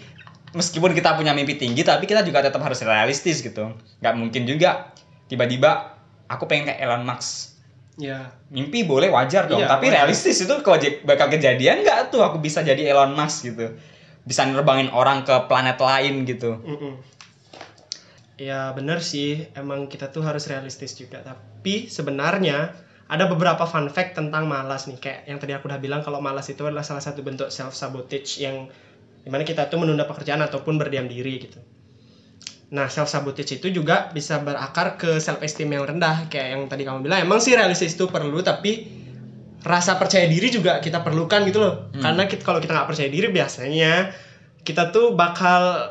meskipun 0.57 0.97
kita 0.97 1.13
punya 1.13 1.37
mimpi 1.37 1.55
tinggi, 1.55 1.85
tapi 1.85 2.09
kita 2.09 2.25
juga 2.25 2.41
tetap 2.41 2.65
harus 2.65 2.81
realistis 2.81 3.45
gitu. 3.45 3.77
Gak 4.01 4.15
mungkin 4.17 4.49
juga 4.49 4.97
tiba-tiba 5.29 5.95
aku 6.27 6.49
pengen 6.49 6.73
kayak 6.73 6.81
Elon 6.81 7.05
Musk 7.05 7.55
Ya. 7.97 8.29
mimpi 8.53 8.85
boleh 8.85 9.09
wajar 9.09 9.49
dong 9.49 9.65
Iya, 9.65 9.73
tapi 9.73 9.89
wajar. 9.89 10.05
realistis 10.05 10.37
itu 10.45 10.53
bakal 11.09 11.33
kejadian 11.33 11.81
nggak 11.81 12.13
tuh 12.13 12.21
aku 12.21 12.37
bisa 12.37 12.61
jadi 12.61 12.93
Elon 12.93 13.17
Musk 13.17 13.49
gitu 13.49 13.73
bisa 14.21 14.45
nerbangin 14.45 14.93
orang 14.93 15.25
ke 15.25 15.33
planet 15.49 15.81
lain 15.81 16.29
gitu 16.29 16.61
Mm-mm. 16.61 16.93
Ya 18.37 18.69
bener 18.77 19.01
sih, 19.01 19.49
emang 19.57 19.89
kita 19.89 20.13
tuh 20.13 20.21
harus 20.21 20.45
realistis 20.45 20.93
juga. 20.93 21.25
Tapi 21.25 21.89
sebenarnya 21.89 22.77
ada 23.09 23.25
beberapa 23.33 23.65
fun 23.65 23.89
fact 23.89 24.13
tentang 24.13 24.45
malas 24.45 24.85
nih. 24.85 25.01
Kayak 25.01 25.21
yang 25.25 25.39
tadi 25.41 25.53
aku 25.57 25.65
udah 25.73 25.81
bilang 25.81 26.05
kalau 26.05 26.21
malas 26.21 26.53
itu 26.53 26.61
adalah 26.61 26.85
salah 26.85 27.01
satu 27.01 27.25
bentuk 27.25 27.49
self 27.49 27.73
sabotage 27.73 28.37
yang 28.45 28.69
di 29.27 29.35
mana 29.35 29.43
kita 29.43 29.67
tuh 29.67 29.83
menunda 29.83 30.07
pekerjaan 30.07 30.39
ataupun 30.47 30.79
berdiam 30.79 31.11
diri 31.11 31.43
gitu. 31.43 31.59
Nah 32.71 32.87
self 32.87 33.11
sabotage 33.11 33.59
itu 33.59 33.75
juga 33.75 34.07
bisa 34.15 34.39
berakar 34.39 34.95
ke 34.95 35.19
self 35.19 35.43
esteem 35.43 35.75
yang 35.75 35.83
rendah. 35.83 36.31
Kayak 36.31 36.55
yang 36.55 36.63
tadi 36.71 36.87
kamu 36.87 37.03
bilang, 37.03 37.19
emang 37.27 37.43
sih 37.43 37.59
realistis 37.59 37.99
itu 37.99 38.07
perlu, 38.07 38.39
tapi 38.47 38.87
rasa 39.67 39.99
percaya 39.99 40.31
diri 40.31 40.47
juga 40.47 40.79
kita 40.79 41.03
perlukan 41.03 41.43
gitu 41.43 41.59
loh. 41.59 41.91
Hmm. 41.91 42.07
Karena 42.07 42.23
kita, 42.31 42.47
kalau 42.47 42.63
kita 42.63 42.71
nggak 42.71 42.87
percaya 42.87 43.11
diri 43.11 43.27
biasanya 43.27 44.15
kita 44.63 44.95
tuh 44.95 45.19
bakal 45.19 45.91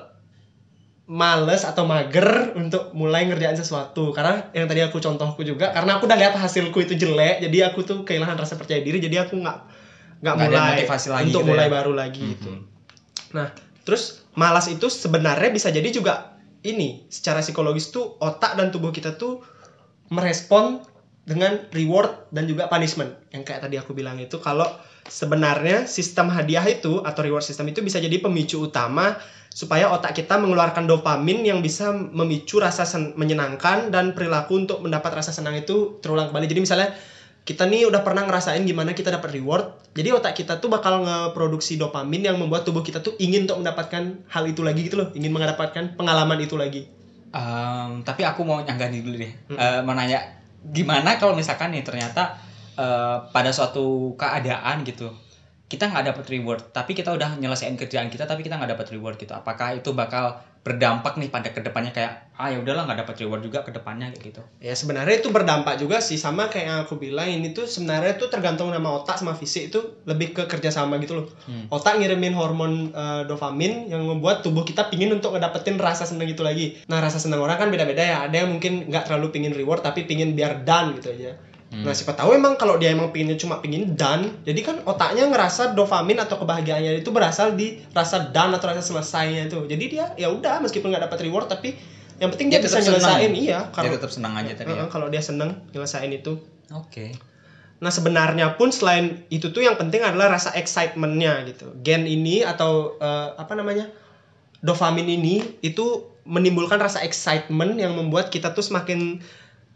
males 1.11 1.67
atau 1.67 1.83
mager 1.83 2.55
untuk 2.55 2.95
mulai 2.95 3.27
ngerjain 3.29 3.53
sesuatu 3.53 4.09
karena 4.09 4.49
yang 4.57 4.65
tadi 4.65 4.81
aku 4.81 4.97
contohku 4.97 5.45
juga 5.45 5.69
karena 5.69 6.01
aku 6.01 6.09
udah 6.09 6.17
lihat 6.17 6.33
hasilku 6.33 6.81
itu 6.81 6.97
jelek 6.97 7.45
jadi 7.45 7.69
aku 7.69 7.85
tuh 7.85 8.01
kehilangan 8.01 8.41
rasa 8.41 8.57
percaya 8.57 8.81
diri 8.81 8.97
jadi 8.97 9.29
aku 9.29 9.37
nggak 9.37 9.57
nggak 10.25 10.35
mulai 10.41 10.81
motivasi 10.81 11.07
lagi 11.13 11.29
untuk 11.29 11.45
gitu 11.45 11.49
mulai 11.53 11.67
ya. 11.69 11.73
baru 11.77 11.91
lagi 11.93 12.21
gitu 12.33 12.49
Mhm. 12.57 12.74
Nah 13.31 13.49
terus 13.85 14.25
malas 14.35 14.67
itu 14.67 14.91
sebenarnya 14.91 15.49
bisa 15.53 15.71
jadi 15.71 15.87
juga 15.89 16.35
ini 16.65 17.05
secara 17.07 17.45
psikologis 17.45 17.93
tuh 17.93 18.17
otak 18.19 18.57
dan 18.57 18.73
tubuh 18.73 18.89
kita 18.89 19.15
tuh 19.15 19.45
merespon 20.09 20.81
dengan 21.25 21.65
reward 21.73 22.29
dan 22.29 22.45
juga 22.45 22.69
punishment 22.69 23.09
yang 23.33 23.41
kayak 23.41 23.65
tadi 23.65 23.81
aku 23.81 23.97
bilang 23.97 24.21
itu 24.21 24.37
kalau 24.37 24.65
sebenarnya 25.09 25.89
sistem 25.89 26.29
hadiah 26.29 26.65
itu 26.65 27.01
atau 27.01 27.21
reward 27.25 27.41
system 27.41 27.69
itu 27.69 27.81
bisa 27.81 27.97
jadi 27.97 28.21
pemicu 28.21 28.61
utama 28.61 29.17
supaya 29.49 29.87
otak 29.89 30.17
kita 30.17 30.35
mengeluarkan 30.35 30.85
dopamin 30.85 31.45
yang 31.47 31.63
bisa 31.63 31.93
memicu 31.93 32.59
rasa 32.59 32.83
menyenangkan 33.15 33.89
dan 33.89 34.11
perilaku 34.11 34.67
untuk 34.67 34.83
mendapat 34.83 35.23
rasa 35.23 35.31
senang 35.31 35.55
itu 35.55 35.95
terulang 36.03 36.27
kembali. 36.27 36.45
Jadi 36.51 36.61
misalnya 36.61 36.89
kita 37.45 37.69
nih 37.69 37.85
udah 37.85 38.01
pernah 38.01 38.25
ngerasain 38.25 38.65
gimana 38.65 38.97
kita 38.97 39.13
dapat 39.13 39.37
reward, 39.37 39.69
jadi 39.93 40.17
otak 40.17 40.33
kita 40.33 40.57
tuh 40.57 40.67
bakal 40.73 41.05
ngeproduksi 41.05 41.77
dopamin 41.77 42.25
yang 42.25 42.41
membuat 42.41 42.65
tubuh 42.65 42.81
kita 42.81 43.05
tuh 43.05 43.13
ingin 43.21 43.45
untuk 43.45 43.61
mendapatkan 43.61 44.25
hal 44.33 44.43
itu 44.49 44.65
lagi 44.65 44.81
gitu 44.89 44.97
loh, 44.97 45.13
ingin 45.13 45.29
mendapatkan 45.29 45.93
pengalaman 45.93 46.41
itu 46.41 46.57
lagi. 46.57 46.89
Em, 47.35 48.01
tapi 48.01 48.25
aku 48.25 48.41
mau 48.47 48.63
nyanggani 48.63 49.03
dulu 49.03 49.15
deh 49.19 49.31
Mm. 49.51 49.57
Eh, 49.59 49.79
mau 49.83 49.93
nanya 49.93 50.19
gimana 50.65 51.19
kalau 51.21 51.35
misalkan 51.37 51.69
nih 51.75 51.83
ternyata 51.85 52.39
eh, 52.79 53.17
pada 53.29 53.51
suatu 53.53 54.15
keadaan 54.17 54.81
gitu 54.87 55.11
kita 55.65 55.89
nggak 55.89 56.13
dapat 56.13 56.25
reward 56.29 56.61
tapi 56.69 56.93
kita 56.93 57.09
udah 57.09 57.41
nyelesain 57.41 57.73
kerjaan 57.73 58.13
kita 58.13 58.29
tapi 58.29 58.45
kita 58.45 58.61
nggak 58.61 58.77
dapat 58.77 58.87
reward 58.93 59.17
gitu 59.17 59.33
apakah 59.33 59.73
itu 59.73 59.91
bakal 59.97 60.37
berdampak 60.65 61.21
nih 61.21 61.29
pada 61.29 61.53
ke 61.53 61.61
depannya 61.61 61.93
kayak 61.93 62.33
ah 62.41 62.49
ya 62.49 62.57
udahlah 62.57 62.89
nggak 62.89 63.05
dapat 63.05 63.21
reward 63.21 63.45
juga 63.45 63.61
ke 63.61 63.69
depannya 63.69 64.09
kayak 64.09 64.33
gitu 64.33 64.41
Ya 64.57 64.73
sebenarnya 64.73 65.21
itu 65.21 65.29
berdampak 65.29 65.77
juga 65.77 66.01
sih 66.01 66.17
sama 66.17 66.49
kayak 66.49 66.65
yang 66.65 66.79
aku 66.89 66.97
bilang 66.97 67.29
ini 67.29 67.53
tuh 67.53 67.69
sebenarnya 67.69 68.17
tuh 68.17 68.33
tergantung 68.33 68.73
nama 68.73 68.97
otak 68.97 69.21
sama 69.21 69.37
fisik 69.37 69.69
itu 69.69 70.01
lebih 70.09 70.33
ke 70.33 70.49
kerjasama 70.49 70.97
gitu 71.05 71.21
loh. 71.21 71.25
Hmm. 71.45 71.69
Otak 71.69 72.01
ngirimin 72.01 72.33
hormon 72.33 72.89
eh, 72.89 73.21
dopamin 73.29 73.93
yang 73.93 74.09
membuat 74.09 74.41
tubuh 74.41 74.65
kita 74.65 74.89
pingin 74.89 75.13
untuk 75.13 75.37
ngedapetin 75.37 75.77
rasa 75.77 76.09
seneng 76.09 76.33
itu 76.33 76.41
lagi. 76.41 76.81
Nah 76.89 76.97
rasa 76.97 77.21
seneng 77.21 77.45
orang 77.45 77.61
kan 77.61 77.69
beda-beda 77.69 78.01
ya. 78.01 78.17
Ada 78.25 78.41
yang 78.41 78.57
mungkin 78.57 78.89
nggak 78.89 79.05
terlalu 79.05 79.29
pingin 79.29 79.53
reward 79.53 79.85
tapi 79.85 80.09
pingin 80.09 80.33
biar 80.33 80.65
done 80.65 80.97
gitu 80.97 81.13
aja. 81.13 81.37
Hmm. 81.75 81.83
Nah 81.83 81.91
siapa 81.91 82.15
tahu 82.15 82.31
emang 82.31 82.55
kalau 82.55 82.79
dia 82.79 82.95
emang 82.95 83.11
pinginnya 83.11 83.35
cuma 83.35 83.59
pingin 83.59 83.99
done, 83.99 84.31
jadi 84.47 84.63
kan 84.63 84.75
otaknya 84.87 85.27
ngerasa 85.27 85.75
dopamin 85.75 86.23
atau 86.23 86.39
kebahagiaannya 86.39 87.03
itu 87.03 87.11
berasal 87.11 87.51
di 87.59 87.83
rasa 87.91 88.31
done 88.31 88.55
atau 88.55 88.71
rasa 88.71 88.79
selesainya 88.79 89.51
itu. 89.51 89.59
Jadi 89.67 89.85
dia 89.91 90.15
ya 90.15 90.31
udah 90.31 90.63
meskipun 90.63 90.95
nggak 90.95 91.11
dapat 91.11 91.27
reward 91.27 91.51
tapi 91.51 91.75
yang 92.15 92.31
penting 92.31 92.47
dia, 92.47 92.63
Dia 92.63 92.71
bisa 92.71 92.79
senang. 92.79 92.95
nyelesain 92.95 93.31
iya 93.35 93.59
dia 93.67 93.75
kalau 93.75 93.91
tetap 93.91 94.07
senang 94.07 94.33
aja 94.39 94.51
tadi 94.55 94.71
ya 94.71 94.87
kalau 94.87 95.07
dia 95.11 95.19
seneng 95.19 95.51
nyelesain 95.75 96.11
itu. 96.15 96.39
oke 96.71 97.35
Nah 97.83 97.91
sebenarnya 97.91 98.55
pun 98.55 98.71
selain 98.71 99.27
itu 99.27 99.51
tuh 99.51 99.59
yang 99.59 99.75
penting 99.75 99.99
adalah 99.99 100.31
rasa 100.31 100.55
excitementnya 100.55 101.43
gitu. 101.43 101.75
Gen 101.83 102.07
ini 102.07 102.39
atau 102.47 102.95
eh, 103.03 103.29
apa 103.35 103.51
namanya 103.51 103.91
dopamin 104.63 105.05
ini 105.11 105.43
itu 105.59 106.07
menimbulkan 106.23 106.79
rasa 106.79 107.03
excitement 107.03 107.75
yang 107.77 107.93
membuat 107.93 108.31
kita 108.31 108.55
tuh 108.55 108.63
semakin 108.63 109.19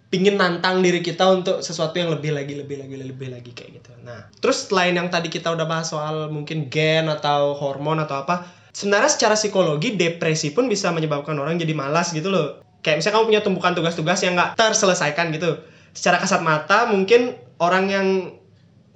pingin 0.10 0.41
nantang 0.41 0.82
diri 0.82 1.06
kita 1.06 1.22
untuk 1.30 1.62
sesuatu 1.62 2.02
yang 2.02 2.10
lebih 2.10 2.34
lagi 2.34 2.58
lebih 2.58 2.82
lagi 2.82 2.95
lebih 2.98 3.30
lagi 3.30 3.52
kayak 3.54 3.82
gitu. 3.82 3.93
Nah 4.02 4.26
terus 4.41 4.65
selain 4.65 4.98
yang 4.98 5.13
tadi 5.13 5.30
kita 5.30 5.54
udah 5.54 5.69
bahas 5.69 5.93
soal 5.93 6.34
mungkin 6.34 6.69
gen 6.74 7.10
atau 7.10 7.54
hormon 7.54 8.02
atau 8.02 8.26
apa, 8.26 8.50
sebenarnya 8.74 9.10
secara 9.13 9.38
psikologi 9.38 9.93
depresi 9.93 10.50
pun 10.50 10.65
bisa 10.65 10.89
menyebabkan 10.89 11.38
orang 11.38 11.62
jadi 11.62 11.74
malas 11.78 12.12
gitu 12.12 12.30
loh. 12.34 12.62
kayak 12.80 13.04
misalnya 13.04 13.19
kamu 13.19 13.28
punya 13.28 13.41
tumpukan 13.43 13.74
tugas-tugas 13.76 14.24
yang 14.24 14.39
nggak 14.39 14.56
terselesaikan 14.56 15.36
gitu 15.36 15.60
secara 15.91 16.15
kasat 16.15 16.39
mata 16.39 16.88
mungkin 16.88 17.36
orang 17.60 17.91
yang 17.91 18.08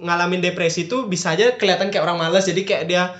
ngalamin 0.00 0.40
depresi 0.40 0.88
itu 0.88 1.04
bisa 1.04 1.36
aja 1.36 1.52
kelihatan 1.60 1.92
kayak 1.92 2.00
orang 2.00 2.16
malas 2.16 2.48
jadi 2.48 2.64
kayak 2.64 2.84
dia 2.88 3.12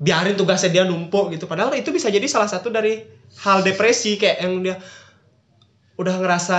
biarin 0.00 0.32
tugasnya 0.32 0.72
dia 0.72 0.84
numpuk 0.88 1.28
gitu 1.36 1.44
padahal 1.44 1.76
itu 1.76 1.92
bisa 1.92 2.08
jadi 2.08 2.24
salah 2.24 2.48
satu 2.48 2.72
dari 2.72 3.04
hal 3.44 3.60
depresi 3.60 4.16
kayak 4.16 4.38
yang 4.40 4.64
dia 4.64 4.76
udah 6.00 6.14
ngerasa 6.24 6.58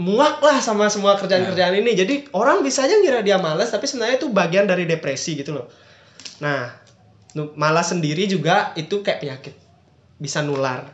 muak 0.00 0.40
lah 0.40 0.58
sama 0.64 0.88
semua 0.88 1.20
kerjaan-kerjaan 1.20 1.76
ini. 1.76 1.92
Jadi 1.92 2.14
orang 2.32 2.64
bisa 2.64 2.88
aja 2.88 2.96
ngira 2.96 3.20
dia 3.20 3.36
malas 3.36 3.68
tapi 3.68 3.84
sebenarnya 3.84 4.24
itu 4.24 4.28
bagian 4.32 4.64
dari 4.64 4.88
depresi 4.88 5.36
gitu 5.36 5.52
loh. 5.52 5.66
Nah 6.40 6.72
malas 7.56 7.92
sendiri 7.92 8.24
juga 8.28 8.72
itu 8.76 9.04
kayak 9.04 9.20
penyakit. 9.20 9.54
Bisa 10.16 10.40
nular. 10.40 10.88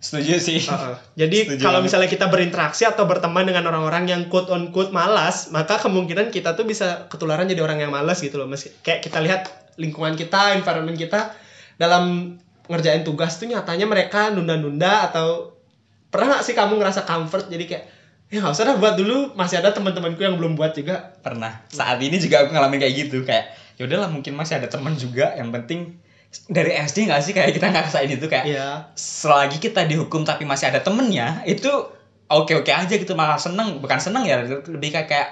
Setuju 0.00 0.40
sih. 0.40 0.64
Heeh. 0.64 0.96
Jadi 1.20 1.38
Setuju 1.44 1.60
kalau 1.60 1.84
misalnya 1.84 2.08
kita 2.08 2.32
berinteraksi 2.32 2.88
atau 2.88 3.04
berteman 3.04 3.44
dengan 3.44 3.68
orang-orang 3.68 4.08
yang 4.08 4.22
quote 4.32 4.48
on 4.48 4.72
quote 4.72 4.96
malas, 4.96 5.52
maka 5.52 5.76
kemungkinan 5.76 6.32
kita 6.32 6.56
tuh 6.56 6.64
bisa 6.64 7.04
ketularan 7.12 7.44
jadi 7.44 7.60
orang 7.60 7.84
yang 7.84 7.92
malas 7.92 8.24
gitu 8.24 8.40
loh. 8.40 8.48
Meski 8.48 8.72
kayak 8.80 9.04
kita 9.04 9.20
lihat 9.20 9.52
lingkungan 9.76 10.16
kita, 10.16 10.56
environment 10.56 10.96
kita 10.96 11.36
dalam 11.76 12.36
ngerjain 12.72 13.04
tugas 13.04 13.36
tuh 13.36 13.52
nyatanya 13.52 13.84
mereka 13.84 14.32
nunda-nunda 14.32 15.12
atau 15.12 15.52
pernah 16.08 16.36
nggak 16.36 16.44
sih 16.48 16.56
kamu 16.56 16.80
ngerasa 16.80 17.04
comfort? 17.04 17.52
Jadi 17.52 17.64
kayak 17.68 17.99
ya 18.30 18.38
nggak 18.38 18.54
usah 18.54 18.64
dah 18.64 18.76
buat 18.78 18.94
dulu 18.94 19.34
masih 19.34 19.58
ada 19.58 19.74
teman-temanku 19.74 20.22
yang 20.22 20.38
belum 20.38 20.54
buat 20.54 20.72
juga. 20.72 21.18
Pernah. 21.20 21.66
Saat 21.68 21.98
ini 21.98 22.16
juga 22.22 22.46
aku 22.46 22.54
ngalamin 22.54 22.78
kayak 22.78 22.94
gitu 22.94 23.26
kayak 23.26 23.50
ya 23.74 23.90
udahlah 23.90 24.06
mungkin 24.06 24.38
masih 24.38 24.62
ada 24.62 24.70
teman 24.70 24.94
juga 24.94 25.34
yang 25.34 25.50
penting 25.50 25.98
dari 26.46 26.78
SD 26.78 27.10
nggak 27.10 27.20
sih? 27.26 27.34
Kayak 27.34 27.58
kita 27.58 27.66
ngerasain 27.74 28.10
itu 28.10 28.26
kayak 28.30 28.46
ya 28.46 28.66
selagi 28.94 29.58
kita 29.58 29.82
dihukum 29.90 30.22
tapi 30.22 30.46
masih 30.46 30.70
ada 30.70 30.78
temennya 30.78 31.42
itu 31.42 31.68
oke 32.30 32.52
oke 32.62 32.70
aja 32.70 32.94
gitu 32.94 33.18
malah 33.18 33.36
seneng. 33.36 33.82
Bukan 33.82 33.98
seneng 33.98 34.22
ya 34.22 34.46
lebih 34.46 34.94
kayak 34.94 35.10
kayak 35.10 35.28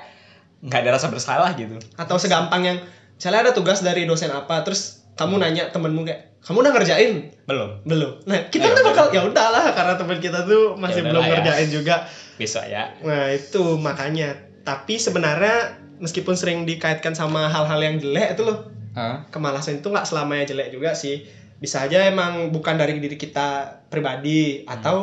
nggak 0.67 0.81
ada 0.83 0.91
rasa 0.99 1.07
bersalah 1.07 1.55
gitu. 1.55 1.79
Atau 1.95 2.19
segampang 2.19 2.67
yang 2.67 2.79
misalnya 3.15 3.47
ada 3.47 3.53
tugas 3.55 3.79
dari 3.79 4.11
dosen 4.11 4.35
apa 4.35 4.67
terus 4.67 4.98
kamu 5.19 5.35
nanya 5.37 5.69
temenmu 5.69 6.03
kayak 6.03 6.39
kamu 6.39 6.57
udah 6.61 6.73
ngerjain? 6.73 7.13
Belum. 7.45 7.71
Belum. 7.83 8.23
Nah 8.25 8.47
kita 8.47 8.65
Ayo, 8.65 8.73
tuh 8.73 8.81
belum. 8.81 8.95
bakal 8.95 9.07
ya 9.11 9.23
udahlah 9.23 9.65
karena 9.75 9.95
teman 9.95 10.19
kita 10.19 10.39
tuh 10.43 10.63
masih 10.75 11.03
Ya 11.03 11.05
belum 11.05 11.19
udahlah 11.19 11.27
ya. 11.27 11.35
ngerjain 11.37 11.69
juga. 11.69 11.95
Besok 12.37 12.65
ya. 12.65 12.95
Nah 13.01 13.29
itu 13.29 13.63
makanya. 13.77 14.29
Tapi 14.63 14.95
sebenarnya 14.97 15.57
meskipun 15.99 16.33
sering 16.33 16.63
dikaitkan 16.63 17.13
sama 17.13 17.49
hal-hal 17.49 17.81
yang 17.81 17.99
jelek 17.99 18.33
itu 18.33 18.45
loh 18.45 18.71
Hah? 18.91 19.27
kemalasan 19.29 19.79
itu 19.79 19.89
nggak 19.89 20.05
selamanya 20.05 20.47
jelek 20.47 20.71
juga 20.71 20.95
sih. 20.95 21.27
Bisa 21.57 21.83
aja 21.83 22.05
emang 22.05 22.49
bukan 22.49 22.77
dari 22.77 22.95
diri 22.97 23.17
kita 23.17 23.49
pribadi 23.89 24.63
Hmm. 24.63 24.73
atau 24.73 24.97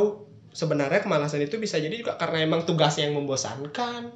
sebenarnya 0.49 1.01
kemalasan 1.01 1.41
itu 1.41 1.57
bisa 1.57 1.75
jadi 1.75 1.91
juga 1.91 2.15
karena 2.15 2.39
emang 2.41 2.63
tugasnya 2.63 3.05
yang 3.05 3.17
membosankan 3.17 4.07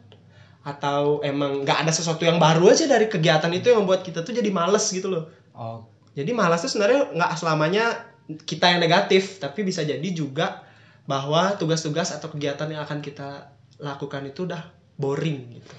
atau 0.61 1.19
emang 1.21 1.63
nggak 1.63 1.83
ada 1.83 1.91
sesuatu 1.91 2.21
yang 2.21 2.35
baru 2.37 2.69
aja 2.69 2.85
dari 2.85 3.07
kegiatan 3.07 3.49
itu 3.49 3.71
yang 3.71 3.81
membuat 3.81 4.03
kita 4.03 4.21
tuh 4.21 4.31
jadi 4.31 4.47
males 4.49 4.85
gitu 4.85 5.07
loh 5.07 5.27
oh 5.59 5.99
jadi 6.15 6.31
malas 6.33 6.65
itu 6.65 6.75
sebenarnya 6.75 7.13
nggak 7.15 7.31
selamanya 7.37 7.85
kita 8.29 8.69
yang 8.69 8.79
negatif, 8.83 9.41
tapi 9.41 9.65
bisa 9.65 9.81
jadi 9.81 10.05
juga 10.13 10.61
bahwa 11.09 11.57
tugas-tugas 11.57 12.13
atau 12.13 12.29
kegiatan 12.29 12.69
yang 12.69 12.85
akan 12.85 13.01
kita 13.01 13.49
lakukan 13.81 14.29
itu 14.29 14.45
udah 14.45 14.69
boring 14.99 15.57
gitu. 15.57 15.75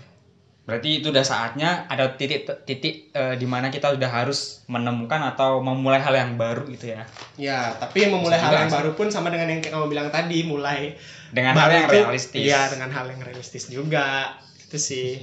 berarti 0.67 1.03
itu 1.03 1.11
udah 1.11 1.27
saatnya 1.27 1.87
ada 1.91 2.15
titik 2.15 2.47
titik 2.63 3.11
eh, 3.11 3.35
di 3.35 3.47
mana 3.47 3.75
kita 3.75 3.91
udah 3.91 4.07
harus 4.07 4.63
menemukan 4.71 5.19
atau 5.35 5.59
memulai 5.63 5.99
hal 5.99 6.15
yang 6.15 6.39
baru 6.39 6.63
gitu 6.71 6.95
ya 6.95 7.03
Ya, 7.35 7.75
tapi 7.75 8.07
memulai 8.07 8.39
Bisa 8.39 8.47
hal 8.47 8.55
yang 8.67 8.73
baru 8.73 8.91
pun 8.95 9.11
sama 9.11 9.35
dengan 9.35 9.51
yang 9.51 9.61
kamu 9.63 9.91
bilang 9.91 10.09
tadi, 10.15 10.47
mulai 10.47 10.95
dengan 11.35 11.59
hal 11.59 11.71
yang 11.75 11.91
realistis 11.91 12.43
Iya, 12.43 12.71
dengan 12.71 12.91
hal 12.95 13.07
yang 13.11 13.21
realistis 13.23 13.67
juga. 13.67 14.39
Itu 14.63 14.79
sih. 14.79 15.19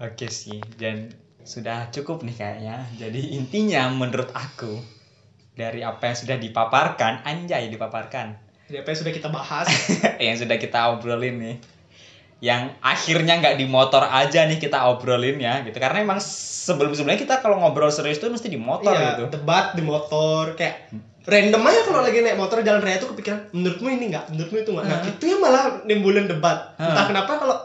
Oke 0.00 0.28
sih, 0.28 0.60
dan 0.76 1.12
sudah 1.44 1.88
cukup 1.92 2.22
nih 2.24 2.36
kayaknya. 2.36 2.76
Jadi 2.96 3.36
intinya 3.36 3.88
menurut 3.90 4.30
aku 4.32 4.80
dari 5.56 5.84
apa 5.84 6.12
yang 6.12 6.16
sudah 6.16 6.36
dipaparkan, 6.40 7.26
anjay 7.26 7.68
dipaparkan, 7.68 8.38
Jadi 8.70 8.76
apa 8.80 8.88
yang 8.94 8.98
sudah 9.02 9.12
kita 9.12 9.28
bahas, 9.28 9.66
yang 10.26 10.36
sudah 10.38 10.56
kita 10.56 10.78
obrolin 10.94 11.36
nih, 11.42 11.56
yang 12.40 12.72
akhirnya 12.80 13.36
nggak 13.42 13.58
di 13.60 13.66
motor 13.68 14.06
aja 14.06 14.46
nih 14.46 14.56
kita 14.56 14.88
obrolin 14.88 15.36
ya 15.42 15.60
gitu. 15.66 15.76
Karena 15.76 16.00
emang 16.00 16.22
sebelum 16.22 16.94
sebelumnya 16.94 17.20
kita 17.20 17.44
kalau 17.44 17.60
ngobrol 17.60 17.92
serius 17.92 18.22
tuh 18.22 18.32
mesti 18.32 18.48
di 18.48 18.60
motor 18.60 18.94
iya, 18.94 19.18
gitu. 19.18 19.28
debat 19.28 19.74
di 19.74 19.82
motor 19.84 20.54
kayak 20.54 20.88
random 21.28 21.62
aja 21.68 21.80
kalau 21.84 22.00
lagi 22.00 22.24
naik 22.24 22.40
motor 22.40 22.64
jalan 22.64 22.80
raya 22.80 22.96
tuh 22.96 23.12
kepikiran 23.12 23.52
menurutmu 23.52 23.92
ini 23.92 24.04
enggak 24.08 24.24
menurutmu 24.32 24.56
itu 24.64 24.70
enggak 24.72 24.86
nah 24.88 24.98
itu 25.04 25.24
yang 25.28 25.40
malah 25.42 25.64
nimbulin 25.84 26.26
debat. 26.30 26.78
Entah 26.80 27.04
kenapa 27.10 27.32
kalau 27.36 27.56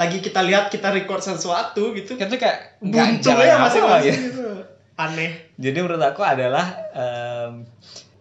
lagi 0.00 0.24
kita 0.24 0.40
lihat 0.40 0.72
kita 0.72 0.88
record 0.96 1.20
sesuatu 1.20 1.92
gitu 1.92 2.16
Itu 2.16 2.36
kayak 2.40 2.80
buntu 2.80 3.20
jalan 3.20 3.44
ya 3.44 3.56
masing-masing 3.60 4.16
gitu. 4.16 4.24
gitu. 4.32 4.48
Aneh. 4.96 5.32
Jadi 5.60 5.78
menurut 5.84 6.00
aku 6.00 6.24
adalah 6.24 6.64
em, 6.96 7.68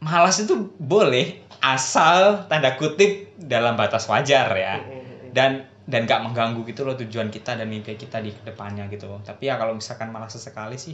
malas 0.04 0.44
itu 0.44 0.76
boleh 0.76 1.40
asal 1.64 2.48
tanda 2.52 2.76
kutip 2.76 3.36
dalam 3.40 3.80
batas 3.80 4.08
wajar 4.12 4.48
ya. 4.56 4.84
dan 5.32 5.68
dan 5.90 6.06
gak 6.06 6.22
mengganggu 6.22 6.62
gitu 6.70 6.86
loh 6.86 6.94
tujuan 6.94 7.34
kita 7.34 7.58
dan 7.58 7.66
mimpi 7.66 7.98
kita 7.98 8.22
di 8.22 8.30
depannya 8.46 8.86
gitu 8.94 9.10
tapi 9.26 9.50
ya 9.50 9.58
kalau 9.58 9.74
misalkan 9.74 10.14
malah 10.14 10.30
sesekali 10.30 10.78
sih 10.78 10.94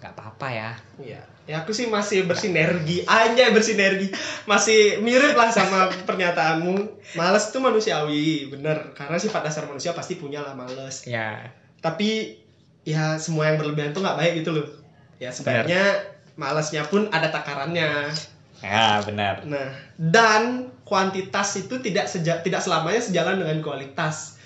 nggak 0.00 0.16
apa-apa 0.16 0.48
ya 0.48 0.70
Iya. 0.96 1.22
Ya 1.48 1.66
aku 1.66 1.74
sih 1.74 1.90
masih 1.90 2.30
bersinergi, 2.30 3.02
anjay 3.10 3.50
bersinergi. 3.50 4.06
Masih 4.46 5.02
mirip 5.02 5.34
lah 5.34 5.50
sama 5.50 5.90
pernyataanmu. 6.06 7.02
Males 7.18 7.50
itu 7.50 7.58
manusiawi, 7.58 8.46
bener. 8.54 8.94
Karena 8.94 9.18
sifat 9.18 9.50
dasar 9.50 9.66
manusia 9.66 9.90
pasti 9.90 10.14
punya 10.14 10.46
lah 10.46 10.54
males. 10.54 11.02
ya 11.10 11.42
Tapi 11.82 12.38
ya 12.86 13.18
semua 13.18 13.50
yang 13.50 13.58
berlebihan 13.58 13.90
tuh 13.90 14.06
nggak 14.06 14.14
baik 14.14 14.32
gitu 14.46 14.54
loh. 14.54 14.68
Ya 15.18 15.34
sebenarnya 15.34 16.06
malesnya 16.38 16.86
pun 16.86 17.10
ada 17.12 17.28
takarannya. 17.28 18.08
ya 18.60 19.00
benar 19.08 19.40
Nah, 19.48 19.72
dan 19.96 20.68
kuantitas 20.84 21.56
itu 21.56 21.80
tidak 21.80 22.12
seja, 22.12 22.44
tidak 22.44 22.60
selamanya 22.60 23.00
sejalan 23.00 23.40
dengan 23.40 23.64
kualitas. 23.64 24.36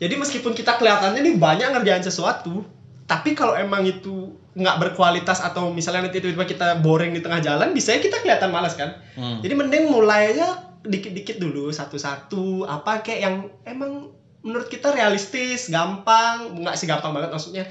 Jadi 0.00 0.14
meskipun 0.16 0.56
kita 0.56 0.80
kelihatannya 0.80 1.20
nih 1.20 1.36
banyak 1.36 1.68
ngerjain 1.76 2.00
sesuatu, 2.00 2.64
tapi 3.04 3.36
kalau 3.36 3.52
emang 3.58 3.84
itu 3.84 4.32
nggak 4.58 4.76
berkualitas 4.82 5.38
atau 5.38 5.70
misalnya 5.70 6.10
nanti 6.10 6.18
tiba-tiba 6.18 6.42
kita 6.42 6.82
boring 6.82 7.14
di 7.14 7.22
tengah 7.22 7.38
jalan, 7.38 7.70
bisa 7.70 7.94
kita 7.94 8.18
kelihatan 8.18 8.50
malas 8.50 8.74
kan? 8.74 8.98
Hmm. 9.14 9.38
Jadi 9.38 9.54
mending 9.54 9.86
mulai 9.86 10.34
aja 10.34 10.74
dikit-dikit 10.82 11.38
dulu 11.38 11.70
satu-satu 11.70 12.66
apa 12.66 13.06
kayak 13.06 13.20
yang 13.22 13.36
emang 13.62 14.10
menurut 14.42 14.66
kita 14.66 14.90
realistis, 14.90 15.70
gampang, 15.70 16.58
nggak 16.58 16.74
sih 16.74 16.90
gampang 16.90 17.14
banget 17.14 17.30
maksudnya. 17.30 17.64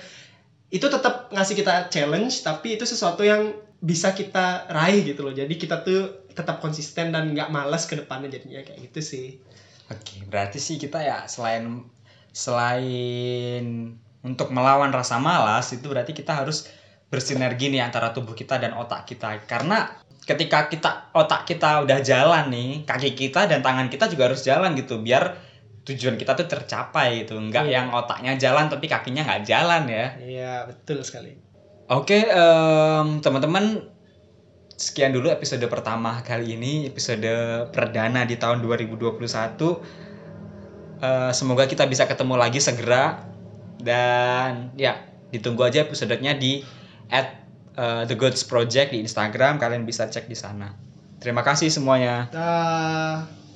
Itu 0.72 0.88
tetap 0.88 1.28
ngasih 1.36 1.56
kita 1.60 1.92
challenge 1.92 2.40
tapi 2.44 2.80
itu 2.80 2.88
sesuatu 2.88 3.24
yang 3.28 3.52
bisa 3.84 4.16
kita 4.16 4.72
raih 4.72 5.04
gitu 5.04 5.28
loh. 5.28 5.36
Jadi 5.36 5.60
kita 5.60 5.84
tuh 5.84 6.28
tetap 6.32 6.64
konsisten 6.64 7.12
dan 7.12 7.34
nggak 7.34 7.50
malas 7.50 7.90
ke 7.90 8.00
depannya 8.00 8.32
jadinya 8.32 8.64
kayak 8.64 8.80
gitu 8.92 9.02
sih. 9.04 9.28
oke 9.88 10.28
berarti 10.28 10.60
sih 10.60 10.76
kita 10.76 11.00
ya 11.00 11.26
selain 11.32 11.88
selain 12.36 13.96
untuk 14.28 14.52
melawan 14.52 14.92
rasa 14.92 15.16
malas 15.18 15.72
itu 15.72 15.88
berarti 15.88 16.12
kita 16.12 16.44
harus 16.44 16.68
bersinergi 17.08 17.72
nih 17.72 17.80
antara 17.80 18.12
tubuh 18.12 18.36
kita 18.36 18.60
dan 18.60 18.76
otak 18.76 19.08
kita 19.08 19.48
karena 19.48 19.88
ketika 20.28 20.68
kita 20.68 21.08
otak 21.16 21.48
kita 21.48 21.88
udah 21.88 22.04
jalan 22.04 22.52
nih 22.52 22.84
kaki 22.84 23.16
kita 23.16 23.48
dan 23.48 23.64
tangan 23.64 23.88
kita 23.88 24.12
juga 24.12 24.28
harus 24.28 24.44
jalan 24.44 24.76
gitu 24.76 25.00
biar 25.00 25.40
tujuan 25.88 26.20
kita 26.20 26.36
tuh 26.36 26.52
tercapai 26.52 27.24
gitu 27.24 27.40
nggak 27.40 27.64
Iya. 27.64 27.72
yang 27.80 27.88
otaknya 27.96 28.36
jalan 28.36 28.68
tapi 28.68 28.92
kakinya 28.92 29.24
nggak 29.24 29.44
jalan 29.48 29.88
ya 29.88 30.06
Iya, 30.20 30.54
betul 30.68 31.00
sekali. 31.00 31.40
Oke, 31.88 32.28
em, 32.28 33.24
teman-teman, 33.24 33.88
sekian 34.76 35.16
dulu 35.16 35.32
episode 35.32 35.64
pertama 35.72 36.20
kali 36.20 36.60
ini, 36.60 36.92
episode 36.92 37.24
perdana 37.72 38.28
di 38.28 38.36
tahun 38.36 38.60
2021. 38.60 39.80
Eh, 41.00 41.32
semoga 41.32 41.64
kita 41.64 41.88
bisa 41.88 42.04
ketemu 42.04 42.36
lagi 42.36 42.60
segera 42.60 43.24
dan 43.82 44.74
ya 44.76 44.98
ditunggu 45.30 45.68
aja 45.68 45.84
episodenya 45.84 46.38
di 46.38 46.64
at 47.12 47.44
eh, 47.78 48.04
The 48.06 48.16
Goods 48.16 48.44
Project 48.48 48.92
di 48.96 49.04
Instagram, 49.04 49.62
kalian 49.62 49.88
bisa 49.88 50.08
cek 50.10 50.28
di 50.28 50.38
sana. 50.38 50.74
Terima 51.18 51.42
kasih 51.42 51.74
semuanya. 51.74 52.30
Dah. 52.30 53.47